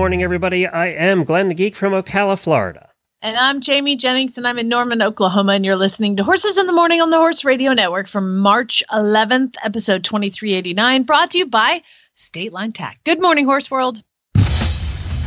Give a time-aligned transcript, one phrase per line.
[0.00, 0.66] Morning, everybody.
[0.66, 2.88] I am Glenn the Geek from Ocala, Florida.
[3.20, 6.66] And I'm Jamie Jennings, and I'm in Norman, Oklahoma, and you're listening to Horses in
[6.66, 11.44] the Morning on the Horse Radio Network from March 11th, episode 2389, brought to you
[11.44, 11.82] by
[12.14, 12.98] State Line Tack.
[13.04, 14.02] Good morning, Horse World.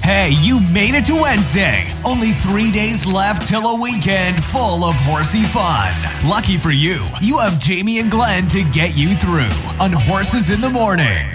[0.02, 1.86] Hey, you made it to Wednesday.
[2.04, 5.94] Only three days left till a weekend full of horsey fun.
[6.28, 10.62] Lucky for you, you have Jamie and Glenn to get you through on Horses in
[10.62, 11.28] the Morning.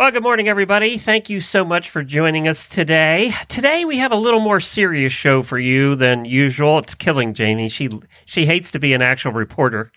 [0.00, 0.96] Well, good morning, everybody.
[0.96, 3.34] Thank you so much for joining us today.
[3.48, 6.78] Today we have a little more serious show for you than usual.
[6.78, 7.68] It's killing Jamie.
[7.68, 7.90] She
[8.24, 9.92] she hates to be an actual reporter.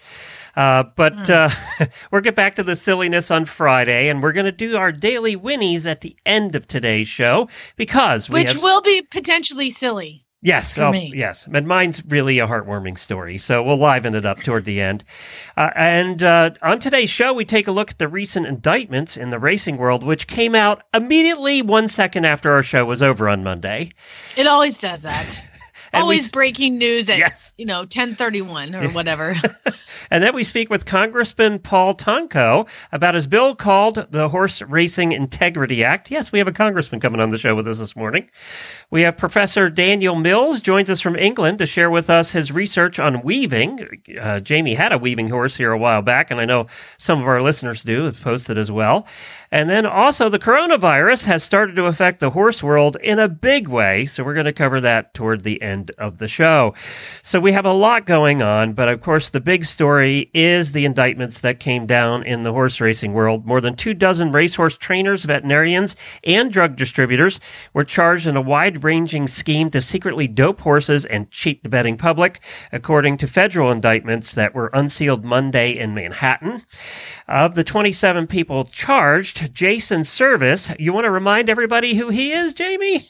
[0.57, 1.31] Uh, but Hmm.
[1.31, 4.91] uh, we'll get back to the silliness on Friday, and we're going to do our
[4.91, 9.69] daily winnies at the end of today's show because we Which have, will be potentially
[9.69, 10.22] silly.
[10.43, 11.47] Yes, oh, yes.
[11.51, 15.05] And mine's really a heartwarming story, so we'll liven it up toward the end.
[15.55, 19.29] Uh, and uh, on today's show, we take a look at the recent indictments in
[19.29, 23.41] the racing world, which came out immediately one second after our show was over on
[23.41, 23.93] Monday.
[24.35, 25.41] It always does that.
[25.93, 27.53] And we always breaking news at Yes.
[27.57, 29.35] you know 1031 or whatever.
[30.09, 35.11] And then we speak with Congressman Paul Tonko about his bill called the Horse Racing
[35.11, 36.11] Integrity Act.
[36.11, 38.29] Yes, we have a congressman coming on the show with us this morning.
[38.91, 42.99] We have Professor Daniel Mills joins us from England to share with us his research
[42.99, 43.87] on weaving.
[44.19, 47.27] Uh, Jamie had a weaving horse here a while back, and I know some of
[47.27, 49.07] our listeners do have posted as well.
[49.53, 53.67] And then also the coronavirus has started to affect the horse world in a big
[53.67, 54.07] way.
[54.07, 56.73] So we're going to cover that toward the end of the show.
[57.21, 60.85] So we have a lot going on, but of course the big story is the
[60.85, 63.45] indictments that came down in the horse racing world.
[63.45, 67.39] More than two dozen racehorse trainers, veterinarians, and drug distributors
[67.73, 72.41] were charged in a wide-ranging scheme to secretly dope horses and cheat the betting public,
[72.71, 76.63] according to federal indictments that were unsealed Monday in Manhattan.
[77.27, 82.53] Of the 27 people charged, Jason Servis, you want to remind everybody who he is,
[82.53, 83.09] Jamie?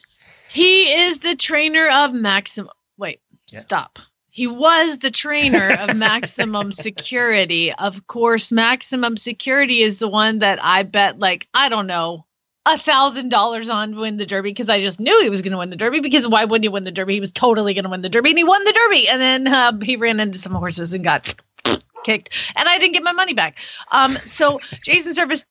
[0.49, 2.71] he is the trainer of Maximum.
[2.97, 3.59] Wait, Yeah.
[3.59, 3.99] stop.
[4.29, 7.71] He was the trainer of Maximum Security.
[7.73, 12.25] Of course, Maximum Security is the one that I bet, like, I don't know,
[12.65, 15.51] a thousand dollars on to win the Derby because I just knew he was going
[15.51, 15.99] to win the Derby.
[15.99, 17.13] Because why wouldn't he win the Derby?
[17.15, 19.07] He was totally going to win the Derby, and he won the Derby.
[19.09, 21.33] And then uh, he ran into some horses and got
[22.03, 23.59] kicked, and I didn't get my money back.
[23.91, 25.45] Um, so Jason Servis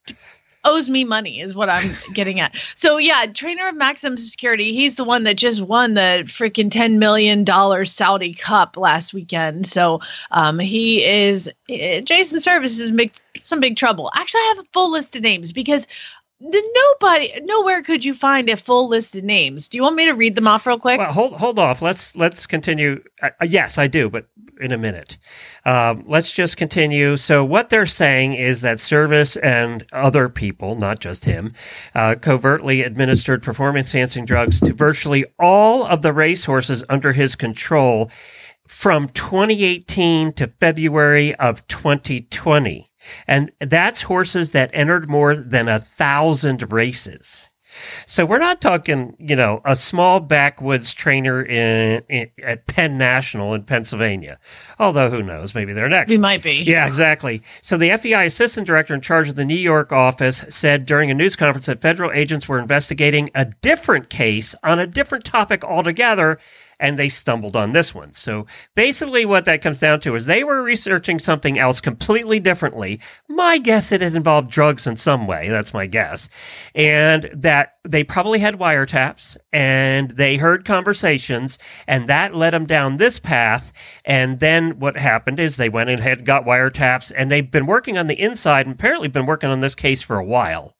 [0.64, 2.54] owes me money is what I'm getting at.
[2.74, 6.98] So yeah, trainer of Maximum Security, he's the one that just won the freaking 10
[6.98, 9.66] million dollar Saudi Cup last weekend.
[9.66, 13.12] So um he is eh, Jason Servis is big,
[13.44, 14.10] some big trouble.
[14.14, 15.86] Actually, I have a full list of names because
[16.42, 19.68] nobody nowhere could you find a full list of names.
[19.68, 20.98] Do you want me to read them off real quick?
[20.98, 21.82] Well, hold hold off.
[21.82, 23.02] Let's let's continue.
[23.22, 24.26] Uh, yes, I do, but
[24.60, 25.18] in a minute.
[25.66, 27.16] Um, let's just continue.
[27.16, 31.54] So, what they're saying is that Servis and other people, not just him,
[31.94, 38.10] uh, covertly administered performance enhancing drugs to virtually all of the racehorses under his control
[38.66, 42.91] from 2018 to February of 2020.
[43.26, 47.48] And that's horses that entered more than a thousand races.
[48.06, 53.54] So we're not talking, you know, a small backwoods trainer in, in at Penn National
[53.54, 54.38] in Pennsylvania.
[54.78, 56.10] Although who knows, maybe they're next.
[56.10, 56.62] we might be.
[56.62, 57.42] Yeah, exactly.
[57.62, 61.14] So the FBI assistant director in charge of the New York office said during a
[61.14, 66.38] news conference that federal agents were investigating a different case on a different topic altogether
[66.82, 68.12] and they stumbled on this one.
[68.12, 72.98] So basically what that comes down to is they were researching something else completely differently.
[73.28, 76.28] My guess it had involved drugs in some way, that's my guess.
[76.74, 82.96] And that they probably had wiretaps and they heard conversations and that led them down
[82.96, 83.72] this path
[84.04, 88.08] and then what happened is they went and got wiretaps and they've been working on
[88.08, 90.76] the inside and apparently been working on this case for a while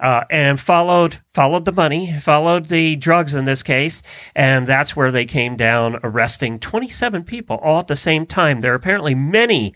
[0.00, 4.02] uh, and followed followed the money, followed the drugs in this case,
[4.34, 8.60] and that's where they came down, arresting 27 people all at the same time.
[8.60, 9.74] There are apparently many,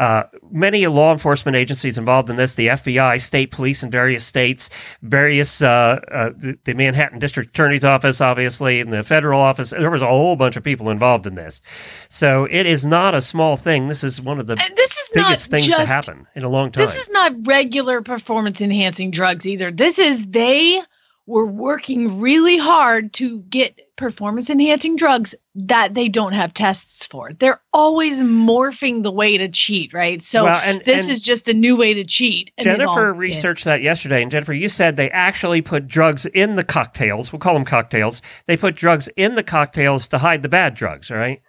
[0.00, 4.68] uh, many law enforcement agencies involved in this: the FBI, state police in various states,
[5.02, 9.70] various uh, uh, the, the Manhattan District Attorney's Office, obviously, and the federal office.
[9.70, 11.60] There was a whole bunch of people involved in this,
[12.08, 13.86] so it is not a small thing.
[13.88, 16.42] This is one of the And this is biggest not things just to happen in
[16.42, 16.84] a long time.
[16.84, 19.70] This is not regular performance enhancing drugs either.
[19.70, 20.82] This is they
[21.26, 27.32] were working really hard to get performance enhancing drugs that they don't have tests for.
[27.32, 30.22] They're always morphing the way to cheat, right?
[30.22, 32.52] So Well, and- this and- is just a new way to cheat.
[32.58, 36.62] and Jennifer researched that yesterday, and Jennifer, you said they actually put drugs in the
[36.64, 37.32] cocktails.
[37.32, 38.22] We'll call them cocktails.
[38.46, 41.42] They put drugs in the cocktails to hide the bad drugs, right?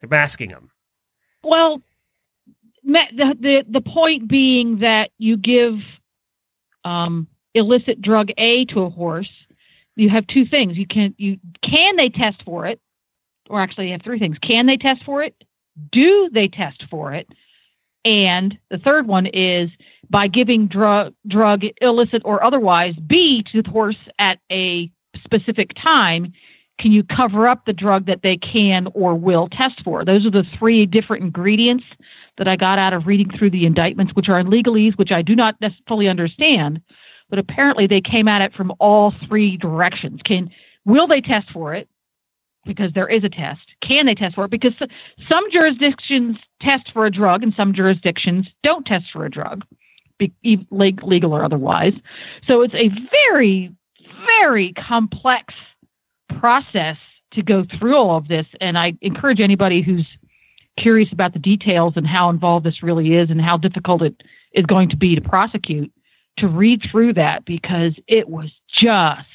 [0.00, 0.70] They're masking them.
[1.42, 1.80] Well,
[2.84, 5.80] the the the point being that you give
[6.84, 9.30] um, illicit drug A to a horse,
[9.96, 10.76] you have two things.
[10.76, 12.80] You can you can they test for it,
[13.48, 14.38] or actually you have three things.
[14.38, 15.34] Can they test for it?
[15.90, 17.28] Do they test for it?
[18.04, 19.70] And the third one is
[20.08, 24.90] by giving drug drug illicit or otherwise B to the horse at a
[25.22, 26.32] specific time,
[26.78, 30.04] can you cover up the drug that they can or will test for?
[30.04, 31.84] Those are the three different ingredients
[32.38, 35.20] that I got out of reading through the indictments, which are in legalese, which I
[35.20, 35.56] do not
[35.86, 36.80] fully understand,
[37.30, 40.20] but apparently they came at it from all three directions.
[40.22, 40.50] Can
[40.84, 41.88] will they test for it?
[42.66, 43.62] Because there is a test.
[43.80, 44.50] Can they test for it?
[44.50, 44.74] Because
[45.28, 49.64] some jurisdictions test for a drug and some jurisdictions don't test for a drug,
[50.70, 51.94] legal or otherwise.
[52.46, 53.74] So it's a very,
[54.26, 55.54] very complex
[56.38, 56.98] process
[57.30, 58.46] to go through all of this.
[58.60, 60.06] And I encourage anybody who's
[60.76, 64.22] curious about the details and how involved this really is and how difficult it
[64.52, 65.92] is going to be to prosecute
[66.40, 69.26] to read through that because it was just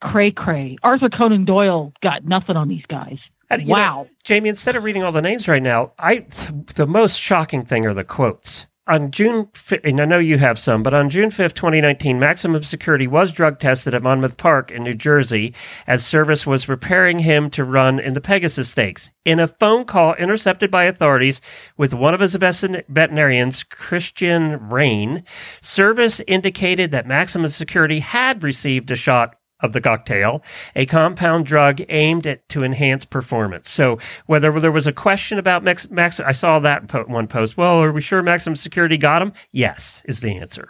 [0.00, 0.76] cray cray.
[0.82, 3.18] Arthur Conan Doyle got nothing on these guys.
[3.50, 4.06] And, you know, Wow.
[4.24, 7.86] Jamie, instead of reading all the names right now, I th- the most shocking thing
[7.86, 8.66] are the quotes.
[8.88, 12.64] On June, fi- and I know you have some, but on June 5th, 2019, Maximum
[12.64, 15.54] Security was drug tested at Monmouth Park in New Jersey
[15.86, 19.12] as Servis was preparing him to run in the Pegasus Stakes.
[19.24, 21.40] In a phone call intercepted by authorities
[21.76, 25.22] with one of his veterinarians, Kristian Rhein,
[25.60, 30.42] Servis indicated that Maximum Security had received a shot of the cocktail,
[30.76, 33.70] a compound drug aimed at to enhance performance.
[33.70, 37.56] So whether there was a question about Max, Max I saw that po- one post.
[37.56, 39.32] Well, are we sure Maximum Security got him?
[39.52, 40.68] Yes, is the answer.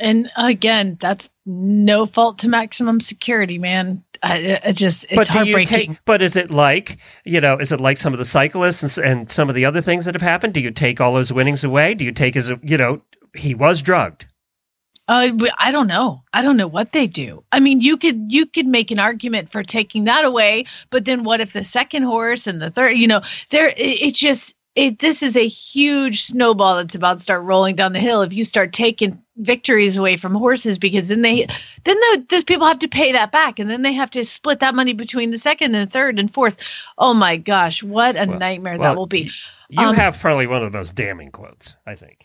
[0.00, 4.02] And again, that's no fault to maximum security, man.
[4.24, 5.90] I, I just it's but heartbreaking.
[5.90, 6.04] take?
[6.04, 7.58] But is it like you know?
[7.58, 10.14] Is it like some of the cyclists and, and some of the other things that
[10.14, 10.54] have happened?
[10.54, 11.94] Do you take all those winnings away?
[11.94, 12.50] Do you take his?
[12.62, 13.02] You know,
[13.34, 14.26] he was drugged.
[15.06, 16.22] Uh, I don't know.
[16.32, 17.44] I don't know what they do.
[17.52, 21.24] I mean, you could you could make an argument for taking that away, but then
[21.24, 22.96] what if the second horse and the third?
[22.96, 23.20] You know,
[23.50, 25.00] there it, it just it.
[25.00, 28.22] This is a huge snowball that's about to start rolling down the hill.
[28.22, 31.46] If you start taking victories away from horses, because then they
[31.84, 34.60] then the, the people have to pay that back, and then they have to split
[34.60, 36.56] that money between the second and third and fourth.
[36.96, 39.30] Oh my gosh, what a Well- nightmare well, that will be.
[39.68, 41.76] You Um, have probably one of the most damning quotes.
[41.86, 42.23] I think.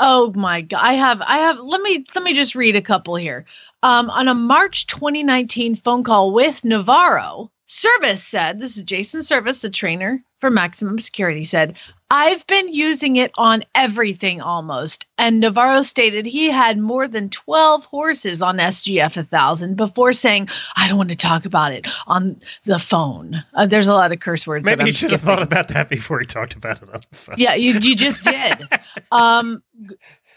[0.00, 0.80] Oh my god.
[0.82, 3.44] I have I have let me let me just read a couple here.
[3.82, 9.62] Um on a March 2019 phone call with Navarro, Servis said, this is Jason Servis,
[9.62, 11.76] a trainer for Maximum Security said,
[12.10, 15.06] I've been using it on everything almost.
[15.18, 20.88] And Navarro stated he had more than 12 horses on SGF 1000 before saying, I
[20.88, 23.40] don't want to talk about it on the phone.
[23.54, 24.66] Uh, there's a lot of curse words.
[24.66, 27.36] Maybe he should have thought about that before he talked about it on the phone.
[27.38, 28.68] Yeah, you you just did.
[29.12, 29.62] um,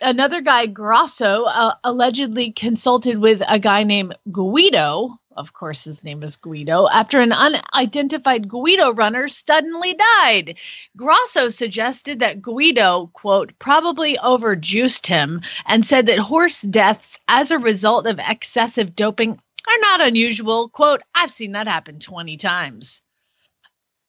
[0.02, 5.20] another guy, Grosso, uh, allegedly consulted with a guy named Guido.
[5.36, 6.88] Of course, his name is Guido.
[6.88, 10.56] After an unidentified Guido runner suddenly died,
[10.96, 17.58] Grosso suggested that Guido, quote, probably overjuiced him and said that horse deaths as a
[17.58, 20.70] result of excessive doping are not unusual.
[20.70, 23.02] Quote, I've seen that happen 20 times.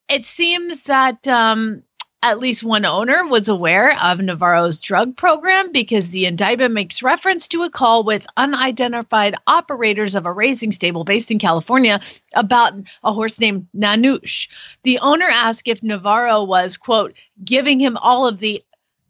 [0.09, 1.83] It seems that um,
[2.25, 7.47] at least one owner was aware of Navarro's drug program because the indictment makes reference
[7.49, 12.01] to a call with unidentified operators of a racing stable based in California
[12.33, 14.49] about a horse named Nanush.
[14.85, 17.13] The owner asked if Navarro was, quote,
[17.45, 18.65] giving him all of the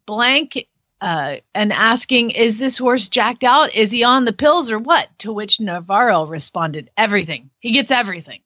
[0.05, 0.67] blank
[0.99, 3.73] uh, and asking, Is this horse jacked out?
[3.73, 5.07] Is he on the pills or what?
[5.19, 7.49] To which Navarro responded, Everything.
[7.59, 8.41] He gets everything.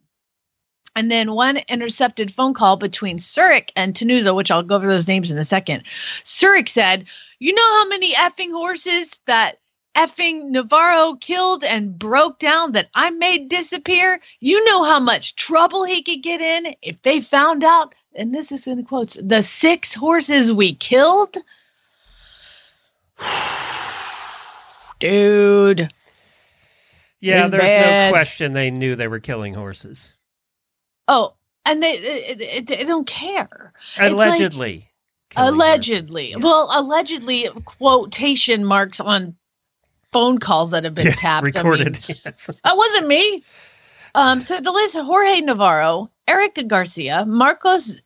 [0.99, 5.07] And then one intercepted phone call between Surick and Tannuzzo, which I'll go over those
[5.07, 5.83] names in a second.
[6.25, 7.05] Surick said,
[7.39, 9.61] You know how many effing horses that
[9.95, 14.19] effing Navarro killed and broke down that I made disappear?
[14.41, 17.95] You know how much trouble he could get in if they found out.
[18.13, 21.37] And this is in quotes the six horses we killed.
[24.99, 25.93] Dude.
[27.21, 30.11] Yeah, there's no question they knew they were killing horses.
[31.09, 31.33] Oh,
[31.65, 33.73] and they, they, they, don't care.
[33.97, 34.87] Allegedly.
[35.31, 36.43] killing allegedly horses.
[36.43, 39.35] well allegedly quotation marks on
[40.11, 41.55] phone calls that have been Yeah, tapped.
[41.57, 41.99] I mean, recorded.
[42.07, 42.45] yes.
[42.63, 43.43] that wasn't me.
[44.15, 47.99] Um, so the list: Jorge Navarro, Eric Garcia, Marcos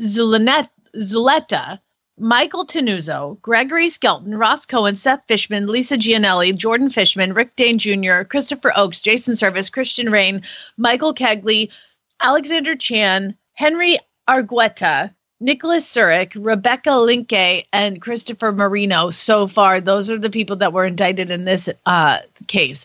[0.00, 1.78] Zulinet- Zulueta,
[2.18, 8.22] Michael Tannuzzo, Gregory Skelton, Ross Cohen, Seth Fishman, Lisa Giannelli, Jordan Fishman, Rick Dane Jr.,
[8.22, 10.42] Christopher Oakes, Jason Servis, Kristian Rhein,
[10.76, 11.68] Michael Kegley,
[12.20, 13.98] Alexander Chan, Henry
[14.28, 19.10] Argueta, Nicholas Surick, Rebecca Linke, and Christopher Marino.
[19.10, 22.84] So far, those are the people that were indicted in this uh, case.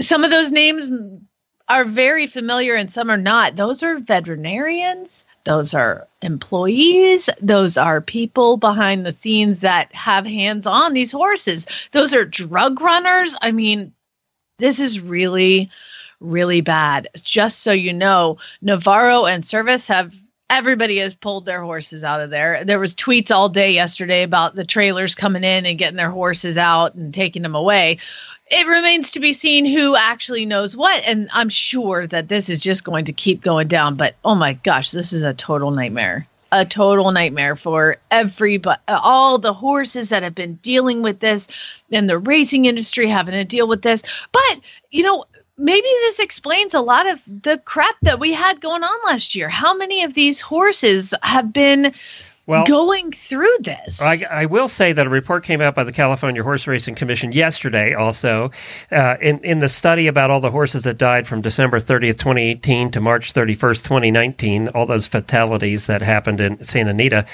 [0.00, 0.88] Some of those names
[1.68, 3.56] are very familiar and some are not.
[3.56, 10.66] Those are veterinarians, those are employees, those are people behind the scenes that have hands
[10.66, 13.36] on these horses, those are drug runners.
[13.40, 13.92] I mean,
[14.58, 15.70] this is really,
[16.20, 17.08] really bad.
[17.16, 20.14] Just so you know, Navarro and Servis have
[20.50, 22.64] everybody has pulled their horses out of there.
[22.64, 26.58] There was tweets all day yesterday about the trailers coming in and getting their horses
[26.58, 27.98] out and taking them away.
[28.50, 32.60] It remains to be seen who actually knows what, and I'm sure that this is
[32.60, 33.94] just going to keep going down.
[33.94, 36.26] But oh my gosh, this is a total nightmare.
[36.52, 41.46] A total nightmare for everybody, all the horses that have been dealing with this,
[41.92, 44.02] and the racing industry having to deal with this.
[44.32, 44.60] But
[44.90, 45.26] you know,
[45.60, 49.48] maybe this explains a lot of the crap that we had going on last year.
[49.48, 51.92] How many of these horses have been
[52.46, 54.00] Well, going through this?
[54.02, 57.30] I, I will say that a report came out by the California Horse Racing Commission
[57.30, 58.50] yesterday, also,
[58.90, 62.90] uh, in, in the study about all the horses that died from December 30th, 2018
[62.92, 67.26] to March 31st, 2019, all those fatalities that happened in Santa Anita.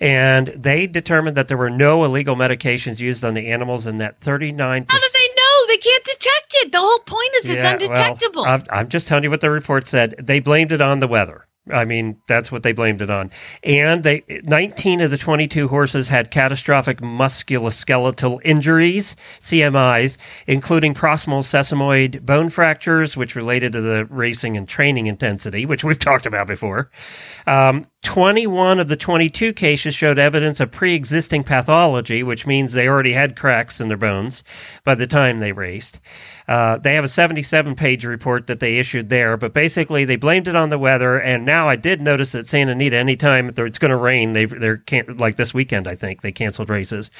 [0.00, 4.20] And they determined that there were no illegal medications used on the animals and that
[4.20, 4.86] 39%.
[4.88, 5.41] How do they know?
[5.72, 6.72] They can't detect it.
[6.72, 8.44] The whole point is it's Yeah, well, undetectable.
[8.44, 10.14] I'm, I'm just telling you what the report said.
[10.18, 11.46] They blamed it on the weather.
[11.70, 13.30] I mean, that's what they blamed it on.
[13.62, 22.22] And they 19 of the 22 horses had catastrophic musculoskeletal injuries, CMIs, including proximal sesamoid
[22.22, 26.90] bone fractures, which related to the racing and training intensity, which we've talked about before.
[27.46, 32.88] Um, 21 of the 22 cases showed evidence of pre existing pathology, which means they
[32.88, 34.42] already had cracks in their bones
[34.84, 36.00] by the time they raced.
[36.48, 40.48] Uh, they have a 77 page report that they issued there, but basically they blamed
[40.48, 41.18] it on the weather.
[41.18, 44.82] And now I did notice that Santa Anita, anytime it's going to rain, they they're
[45.16, 45.86] like this weekend.
[45.86, 47.10] I think they canceled races.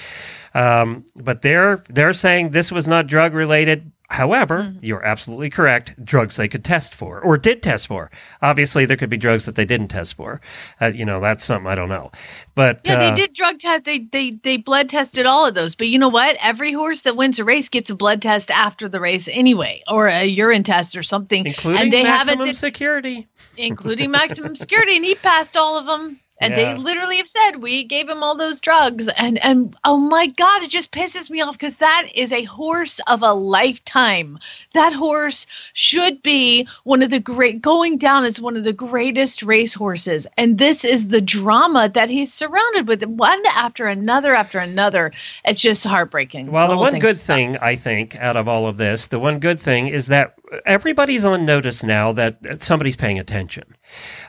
[0.55, 3.91] Um, but they're they're saying this was not drug related.
[4.13, 5.95] However, you're absolutely correct.
[6.05, 8.11] Drugs they could test for or did test for.
[8.43, 10.43] Obviously, there could be drugs that they didn't test for.
[10.83, 12.13] Uh, you know, that's something I don't know.
[12.55, 13.85] But yeah, uh, they did drug test.
[13.85, 15.75] They they they blood tested all of those.
[15.75, 16.37] But you know what?
[16.43, 20.09] Every horse that wins a race gets a blood test after the race anyway, or
[20.09, 21.47] a urine test or something.
[21.47, 23.27] including and they maximum haven't, security.
[23.57, 26.21] including maximum security, and he passed all of them.
[26.43, 26.75] And Yeah.
[26.75, 30.63] they literally have said we gave him all those drugs, and and oh my god,
[30.63, 34.39] it just pisses me off because that is a horse of a lifetime.
[34.75, 39.43] That horse should be one of the great going down as one of the greatest
[39.43, 44.59] race horses, and this is the drama that he's surrounded with, one after another after
[44.59, 45.13] another.
[45.45, 46.51] It's just heartbreaking.
[46.51, 47.27] Well, the whole one good sucks.
[47.27, 50.35] thing I think out of all of this, the one good thing is that
[50.67, 53.65] everybody's on notice now that somebody's paying attention.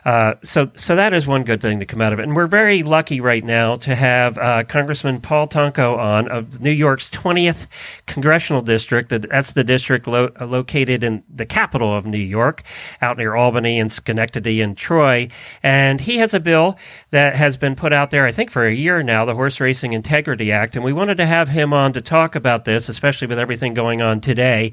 [0.04, 2.46] Uh, so, so that is one good thing to come out of it, and we're
[2.46, 7.66] very lucky right now to have uh, Congressman Paul Tonko on of New York's 20th
[8.06, 9.10] congressional district.
[9.10, 12.62] That's the district lo- uh, located in the capital of New York,
[13.00, 15.28] out near Albany and Schenectady and Troy,
[15.62, 16.78] and he has a bill
[17.10, 19.92] that has been put out there, I think, for a year now, the Horse Racing
[19.92, 23.38] Integrity Act, and we wanted to have him on to talk about this, especially with
[23.38, 24.72] everything going on today.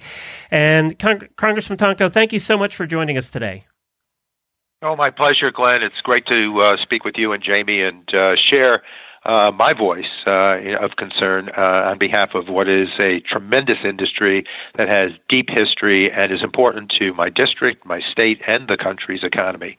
[0.49, 3.65] And Con- Congressman Tonko, thank you so much for joining us today.
[4.83, 5.83] Oh, my pleasure, Glenn.
[5.83, 8.81] It's great to uh, speak with you and Jamie and uh, share
[9.25, 14.43] uh, my voice uh, of concern uh, on behalf of what is a tremendous industry
[14.75, 19.23] that has deep history and is important to my district, my state, and the country's
[19.23, 19.77] economy.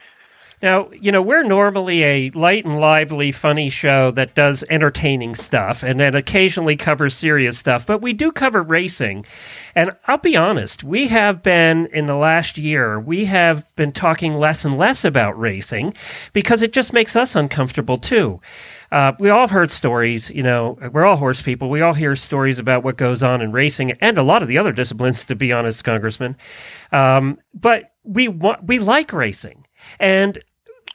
[0.63, 5.83] Now, you know, we're normally a light and lively, funny show that does entertaining stuff
[5.83, 9.27] and then occasionally covers serious stuff, but we do cover racing.
[9.75, 14.35] And I'll be honest, we have been, in the last year, we have been talking
[14.35, 15.95] less and less about racing
[16.33, 18.41] because it just makes us uncomfortable too.
[18.93, 21.71] Uh, we all have heard stories, you know, we're all horse people.
[21.71, 24.59] We all hear stories about what goes on in racing and a lot of the
[24.59, 26.37] other disciplines, to be honest, Congressman.
[26.93, 29.67] Um, but we want, we like racing.
[29.99, 30.39] And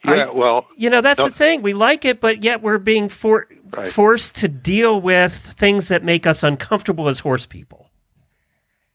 [0.08, 1.62] I- well, you know, that's the thing.
[1.62, 3.88] We like it, but yet we're being for- Right.
[3.92, 7.90] forced to deal with things that make us uncomfortable as horse people.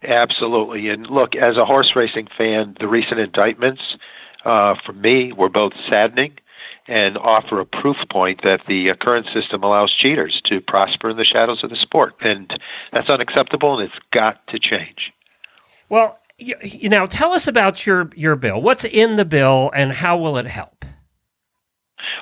[0.03, 0.89] Absolutely.
[0.89, 3.97] And look, as a horse racing fan, the recent indictments
[4.45, 6.33] uh, for me were both saddening
[6.87, 11.17] and offer a proof point that the uh, current system allows cheaters to prosper in
[11.17, 12.15] the shadows of the sport.
[12.21, 12.53] And
[12.91, 15.13] that's unacceptable, and it's got to change.
[15.87, 18.61] Well, you, you know, tell us about your your bill.
[18.61, 20.83] What's in the bill, and how will it help?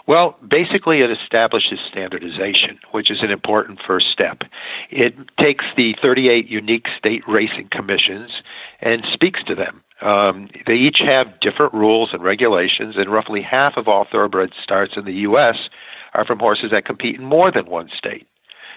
[0.08, 4.44] Well, basically, it establishes standardization, which is an important first step.
[4.90, 8.44] It takes the 38 unique state racing commissions
[8.80, 9.84] and speaks to them.
[10.02, 14.98] Um, they each have different rules and regulations, and roughly half of all thoroughbred starts
[14.98, 15.70] in the U.S.
[16.14, 18.28] are from horses that compete in more than one state.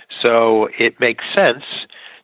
[0.09, 1.65] So it makes sense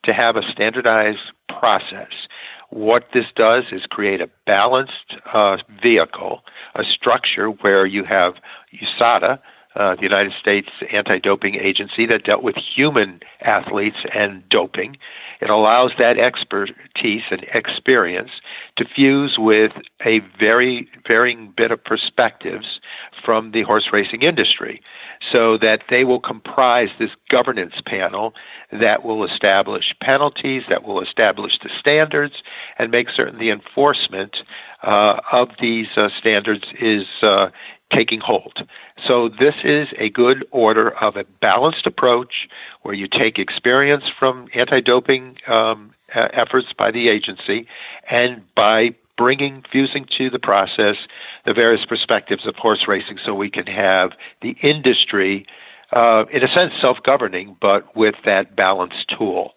[0.03, 2.29] to have a standardized process.
[2.71, 8.37] What this does is create a balanced uh, vehicle, a structure where you have
[8.73, 9.41] USADA,
[9.77, 14.97] uh, the United States Anti-Doping Agency, that dealt with human athletes and doping.
[15.41, 18.31] It allows that expertise and experience
[18.77, 19.73] to fuse with
[20.05, 22.81] a very varying bit of perspectives
[23.25, 24.83] from the horse racing industry
[25.21, 28.35] so that they will comprise this governance panel
[28.73, 32.43] that will establish penalties, that will establish the standards,
[32.79, 34.43] and make certain the enforcement
[34.83, 37.51] uh, of these uh, standards is uh,
[37.91, 38.67] taking hold.
[39.05, 42.49] So this is a good order of a balanced approach
[42.83, 47.67] where you take experience from anti-doping um, efforts by the agency
[48.09, 50.97] and by bringing, fusing to the process
[51.45, 55.47] the various perspectives of horse racing so we can have the industry,
[55.93, 59.55] uh, in a sense, self-governing, but with that balanced tool.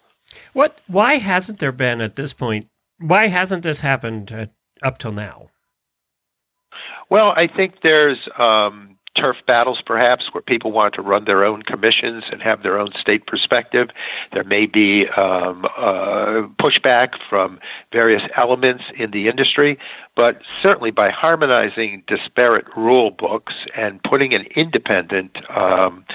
[0.54, 0.80] What?
[0.88, 2.68] Why hasn't there been at this point?
[3.00, 4.48] Why hasn't this happened uh,
[4.82, 5.50] up till now?
[7.10, 11.62] Well, I think there's um, turf battles, perhaps, where people want to run their own
[11.62, 13.90] commissions and have their own state perspective.
[14.32, 17.60] There may be um, uh, pushback from
[17.92, 19.78] various elements in the industry,
[20.16, 26.06] but certainly by harmonizing disparate rule books and putting an independent um,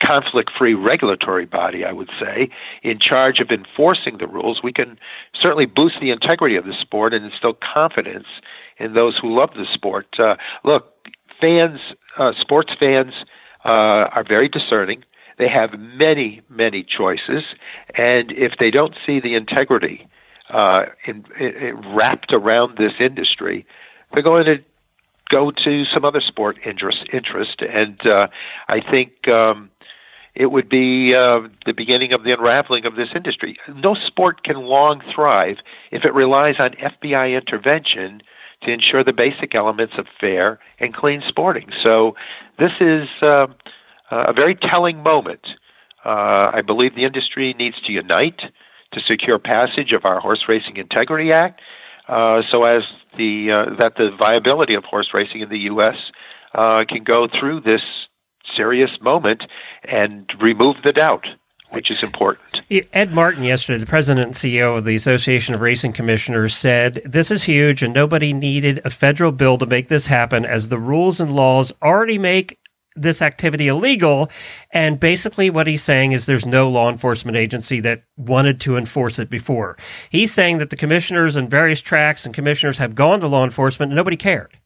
[0.00, 2.50] conflict free regulatory body, I would say,
[2.82, 4.98] in charge of enforcing the rules, we can
[5.32, 8.26] certainly boost the integrity of the sport and instill confidence
[8.78, 10.18] in those who love the sport.
[10.18, 11.08] Uh, look,
[11.40, 11.80] fans,
[12.16, 13.24] uh, sports fans,
[13.64, 15.04] uh, are very discerning.
[15.36, 17.54] They have many, many choices,
[17.96, 20.06] and if they don't see the integrity
[20.50, 23.66] uh, in, in, wrapped around this industry,
[24.12, 24.62] they're going to
[25.30, 27.06] go to some other sport interest.
[27.12, 28.28] Interest, and uh,
[28.68, 29.70] I think um,
[30.34, 33.56] it would be uh, the beginning of the unraveling of this industry.
[33.74, 35.58] No sport can long thrive
[35.90, 38.22] if it relies on FBI intervention
[38.64, 41.70] to ensure the basic elements of fair and clean sporting.
[41.80, 42.16] So
[42.58, 43.46] this is uh,
[44.10, 45.54] a very telling moment.
[46.04, 48.50] Uh, I believe the industry needs to unite
[48.92, 51.60] to secure passage of our Horse Racing Integrity Act,
[52.08, 52.84] uh, so as
[53.16, 56.12] the uh, that the viability of horse racing in the U.S.
[56.54, 58.08] Uh, can go through this
[58.52, 59.46] serious moment
[59.84, 61.28] and remove the doubt
[61.70, 62.62] which is important.
[62.92, 67.30] Ed Martin, yesterday, the president and CEO of the Association of Racing Commissioners, said this
[67.30, 71.20] is huge and nobody needed a federal bill to make this happen as the rules
[71.20, 72.58] and laws already make
[72.96, 74.30] this activity illegal.
[74.70, 79.18] And basically, what he's saying is there's no law enforcement agency that wanted to enforce
[79.18, 79.76] it before.
[80.10, 83.90] He's saying that the commissioners and various tracks and commissioners have gone to law enforcement
[83.90, 84.56] and nobody cared.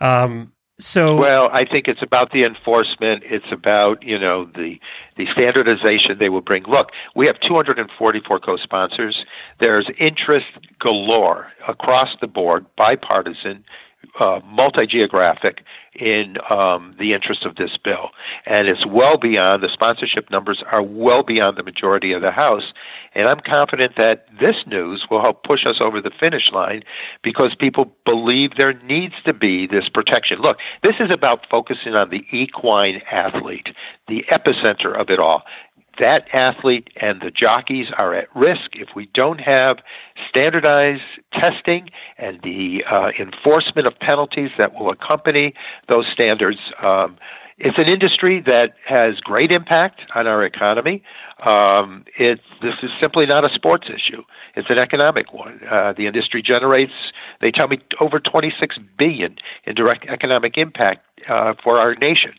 [0.00, 3.24] Um, so well, I think it's about the enforcement.
[3.26, 4.80] It's about you know the
[5.16, 6.64] the standardization they will bring.
[6.64, 9.26] Look, we have 244 co-sponsors.
[9.58, 10.46] There's interest
[10.78, 13.64] galore across the board, bipartisan,
[14.18, 18.10] uh, multi-geographic in um, the interest of this bill.
[18.46, 22.72] And it's well beyond, the sponsorship numbers are well beyond the majority of the House.
[23.14, 26.84] And I'm confident that this news will help push us over the finish line
[27.22, 30.40] because people believe there needs to be this protection.
[30.40, 33.72] Look, this is about focusing on the equine athlete,
[34.06, 35.44] the epicenter of it all
[35.98, 39.78] that athlete and the jockeys are at risk if we don't have
[40.28, 45.54] standardized testing and the uh, enforcement of penalties that will accompany
[45.88, 46.72] those standards.
[46.80, 47.16] Um,
[47.58, 51.02] it's an industry that has great impact on our economy.
[51.40, 52.38] Um, this
[52.82, 54.22] is simply not a sports issue;
[54.54, 55.60] it's an economic one.
[55.68, 61.54] Uh, the industry generates, they tell me, over 26 billion in direct economic impact uh,
[61.60, 62.32] for our nation.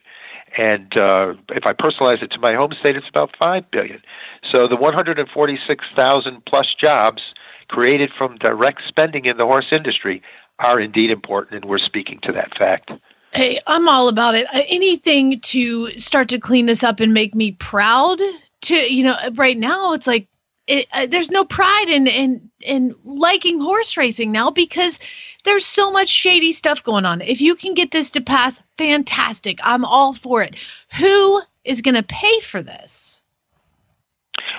[0.58, 4.02] And uh, if I personalize it to my home state, it's about five billion.
[4.44, 7.34] So the 146,000 plus jobs
[7.68, 10.22] created from direct spending in the horse industry
[10.60, 12.92] are indeed important, and we're speaking to that fact.
[13.34, 14.48] Hey, I'm all about it.
[14.54, 18.20] Uh, anything to start to clean this up and make me proud.
[18.64, 20.28] To you know, right now it's like
[20.70, 25.00] it, uh, there's no pride in in in liking horse racing now because
[25.44, 27.22] there's so much shady stuff going on.
[27.22, 29.60] If you can get this to pass, fantastic.
[29.64, 30.56] I'm all for it.
[30.98, 33.22] Who is going to pay for this?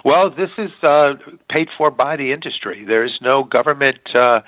[0.05, 1.15] Well, this is uh,
[1.49, 2.85] paid for by the industry.
[2.85, 4.43] There's no government uh,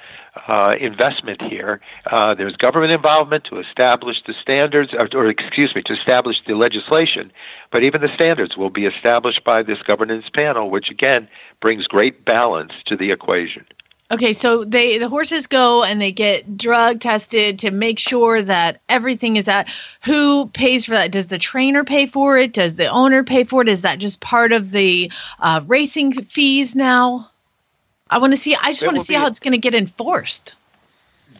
[0.49, 1.81] uh, investment here.
[2.07, 6.55] Uh, there's government involvement to establish the standards, or, or, excuse me, to establish the
[6.55, 7.33] legislation.
[7.71, 11.29] But even the standards will be established by this governance panel, which again
[11.61, 13.66] brings great balance to the equation.
[14.11, 18.83] Okay, so they the horses go and they get drug tested to make sure that
[18.90, 19.73] everything is at.
[20.05, 21.12] Who pays for that?
[21.12, 22.53] Does the trainer pay for it?
[22.53, 23.71] Does the owner pay for it?
[23.71, 27.31] Is that just part of the uh, racing fees now?
[28.12, 28.55] I want to see.
[28.55, 30.55] I just want to see how it's going to get enforced.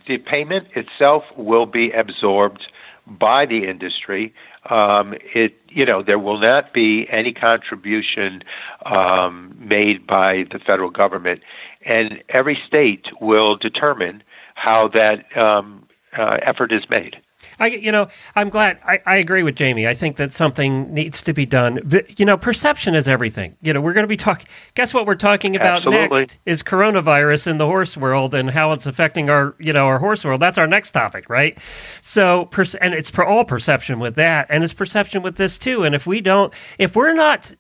[0.07, 2.67] The payment itself will be absorbed
[3.07, 4.35] by the industry.
[4.71, 8.43] Um, it you know there will not be any contribution
[8.87, 11.43] um, made by the federal government
[11.85, 14.23] and every state will determine
[14.55, 17.21] how that um, uh, effort is made.
[17.63, 18.81] I, you know, I'm glad.
[18.85, 19.87] I, I agree with Jamie.
[19.87, 21.79] I think that something needs to be done.
[21.85, 23.55] But, you know, perception is everything.
[23.63, 24.49] You know, we're going to be talking.
[24.75, 26.21] Guess what we're talking about Absolutely.
[26.23, 30.01] next is coronavirus in the horse world and how it's affecting our, you know, our
[30.01, 30.43] horse world.
[30.43, 31.57] That's our next topic, right?
[32.01, 35.85] So, and it's for all perception with that, and it's perception with this too.
[35.85, 37.55] And if we don't, if we're not,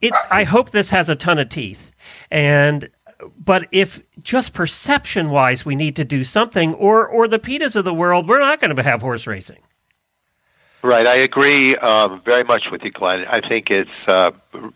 [0.00, 0.12] it.
[0.30, 1.90] I hope this has a ton of teeth
[2.30, 2.88] and
[3.36, 7.84] but if just perception wise we need to do something or or the PETAs of
[7.84, 9.58] the world, we're not going to have horse racing.
[10.80, 13.26] Right, I agree um, very much with you, Glenn.
[13.26, 14.30] I think it's uh,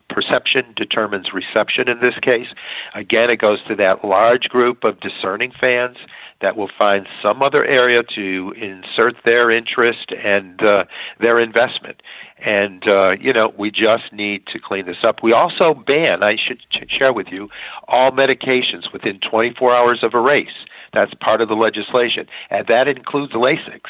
[0.09, 2.49] perception determines reception in this case.
[2.95, 5.99] Again, it goes to that large group of discerning fans
[6.43, 10.85] that will find some other area to insert their interest and uh,
[11.19, 12.03] their investment.
[12.39, 15.23] And, uh, you know, we just need to clean this up.
[15.23, 17.49] We also ban, I should share with you,
[17.87, 20.67] all medications within 24 hours of a race.
[20.93, 22.27] That's part of the legislation.
[22.51, 23.83] And that includes Lasix.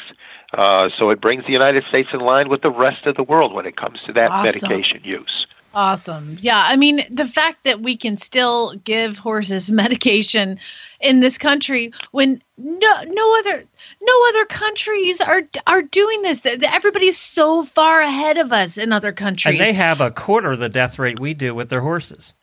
[0.53, 3.53] Uh, so it brings the United States in line with the rest of the world
[3.53, 4.45] when it comes to that awesome.
[4.45, 5.47] medication use.
[5.73, 6.37] Awesome.
[6.41, 6.63] Yeah.
[6.67, 10.59] I mean, the fact that we can still give horses medication
[10.99, 13.63] in this country when no no other
[14.01, 16.45] no other countries are are doing this.
[16.45, 19.59] Everybody's so far ahead of us in other countries.
[19.59, 22.33] And they have a quarter of the death rate we do with their horses.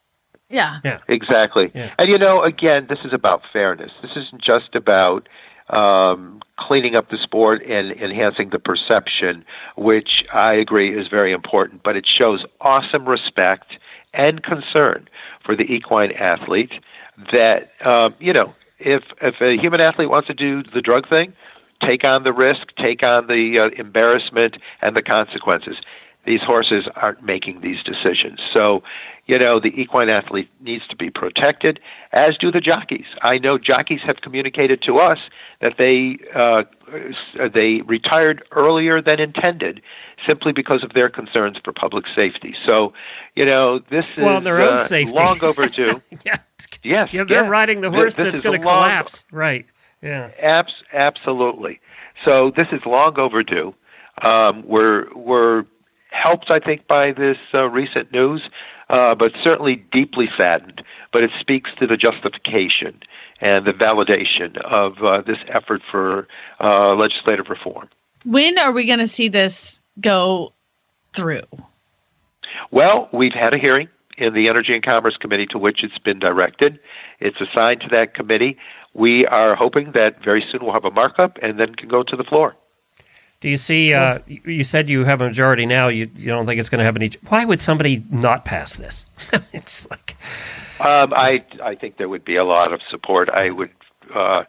[0.48, 0.80] Yeah.
[0.84, 0.98] Yeah.
[1.06, 1.70] Exactly.
[1.74, 1.94] Yeah.
[1.98, 3.92] And you know, again, this is about fairness.
[4.02, 5.28] This isn't just about
[5.70, 9.44] um, cleaning up the sport and enhancing the perception,
[9.76, 11.82] which I agree is very important.
[11.82, 13.78] But it shows awesome respect
[14.12, 15.08] and concern
[15.44, 16.80] for the equine athlete.
[17.30, 21.32] That um, you know, if if a human athlete wants to do the drug thing,
[21.80, 25.80] take on the risk, take on the uh, embarrassment and the consequences.
[26.24, 28.40] These horses aren't making these decisions.
[28.52, 28.82] So
[29.30, 31.78] you know, the equine athlete needs to be protected,
[32.10, 33.06] as do the jockeys.
[33.22, 35.20] I know jockeys have communicated to us
[35.60, 36.64] that they uh,
[37.52, 39.80] they retired earlier than intended,
[40.26, 42.56] simply because of their concerns for public safety.
[42.64, 42.92] So,
[43.36, 45.12] you know, this is well, their own uh, safety.
[45.12, 46.02] long overdue.
[46.24, 46.38] yeah.
[46.82, 47.12] Yes.
[47.12, 47.48] Yeah, they're yeah.
[47.48, 49.22] riding the horse this, that's going to long, collapse.
[49.30, 49.64] Right.
[50.02, 50.32] Yeah.
[50.40, 51.78] Abs- absolutely.
[52.24, 53.76] So this is long overdue.
[54.22, 55.66] Um, we're we're
[56.10, 58.48] helped, I think, by this uh, recent news
[58.90, 60.82] uh, but certainly deeply saddened.
[61.12, 63.00] But it speaks to the justification
[63.40, 66.28] and the validation of uh, this effort for
[66.60, 67.88] uh, legislative reform.
[68.24, 70.52] When are we going to see this go
[71.14, 71.46] through?
[72.70, 76.18] Well, we've had a hearing in the Energy and Commerce Committee to which it's been
[76.18, 76.78] directed.
[77.20, 78.58] It's assigned to that committee.
[78.92, 82.16] We are hoping that very soon we'll have a markup and then can go to
[82.16, 82.56] the floor.
[83.40, 83.94] Do you see?
[83.94, 85.88] Uh, you said you have a majority now.
[85.88, 87.12] You you don't think it's going to have any?
[87.28, 89.06] Why would somebody not pass this?
[89.52, 90.16] it's like.
[90.78, 93.30] Um, I I think there would be a lot of support.
[93.30, 93.70] I would
[94.14, 94.44] uh,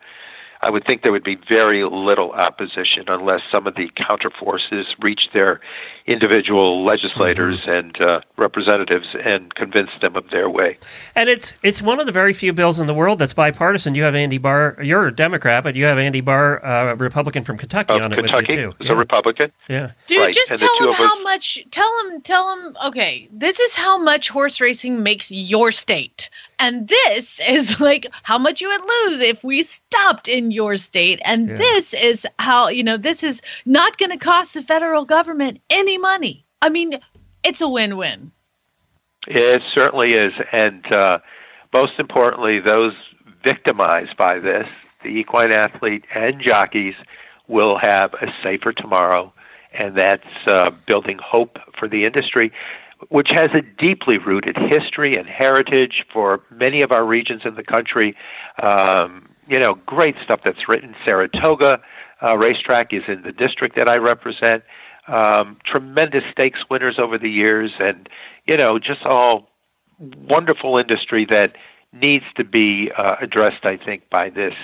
[0.63, 5.31] I would think there would be very little opposition unless some of the counterforces reach
[5.31, 5.59] their
[6.07, 7.69] individual legislators mm-hmm.
[7.69, 10.77] and uh, representatives and convince them of their way.
[11.15, 13.95] And it's it's one of the very few bills in the world that's bipartisan.
[13.95, 17.43] You have Andy Barr, you're a Democrat, but you have Andy Barr, a uh, Republican
[17.43, 18.75] from Kentucky, uh, on Kentucky it with you too.
[18.79, 18.93] is yeah.
[18.93, 19.51] a Republican.
[19.69, 20.33] Yeah, dude, right.
[20.33, 21.65] just and tell him how us- much.
[21.71, 22.75] Tell him, tell him.
[22.85, 26.29] Okay, this is how much horse racing makes your state.
[26.59, 31.19] And this is like how much you would lose if we stopped in your state.
[31.25, 31.57] And yeah.
[31.57, 35.97] this is how, you know, this is not going to cost the federal government any
[35.97, 36.45] money.
[36.61, 36.99] I mean,
[37.43, 38.31] it's a win win.
[39.27, 40.33] It certainly is.
[40.51, 41.19] And uh,
[41.73, 42.93] most importantly, those
[43.43, 44.67] victimized by this,
[45.03, 46.95] the equine athlete and jockeys,
[47.47, 49.33] will have a safer tomorrow.
[49.73, 52.51] And that's uh, building hope for the industry
[53.09, 57.63] which has a deeply rooted history and heritage for many of our regions in the
[57.63, 58.15] country.
[58.61, 60.95] Um, you know, great stuff that's written.
[61.03, 61.81] Saratoga
[62.23, 64.63] uh, racetrack is in the district that I represent.
[65.07, 68.07] Um, tremendous stakes winners over the years, and
[68.45, 69.49] you know, just all
[69.99, 71.57] wonderful industry that
[71.91, 73.65] needs to be uh, addressed.
[73.65, 74.55] I think by this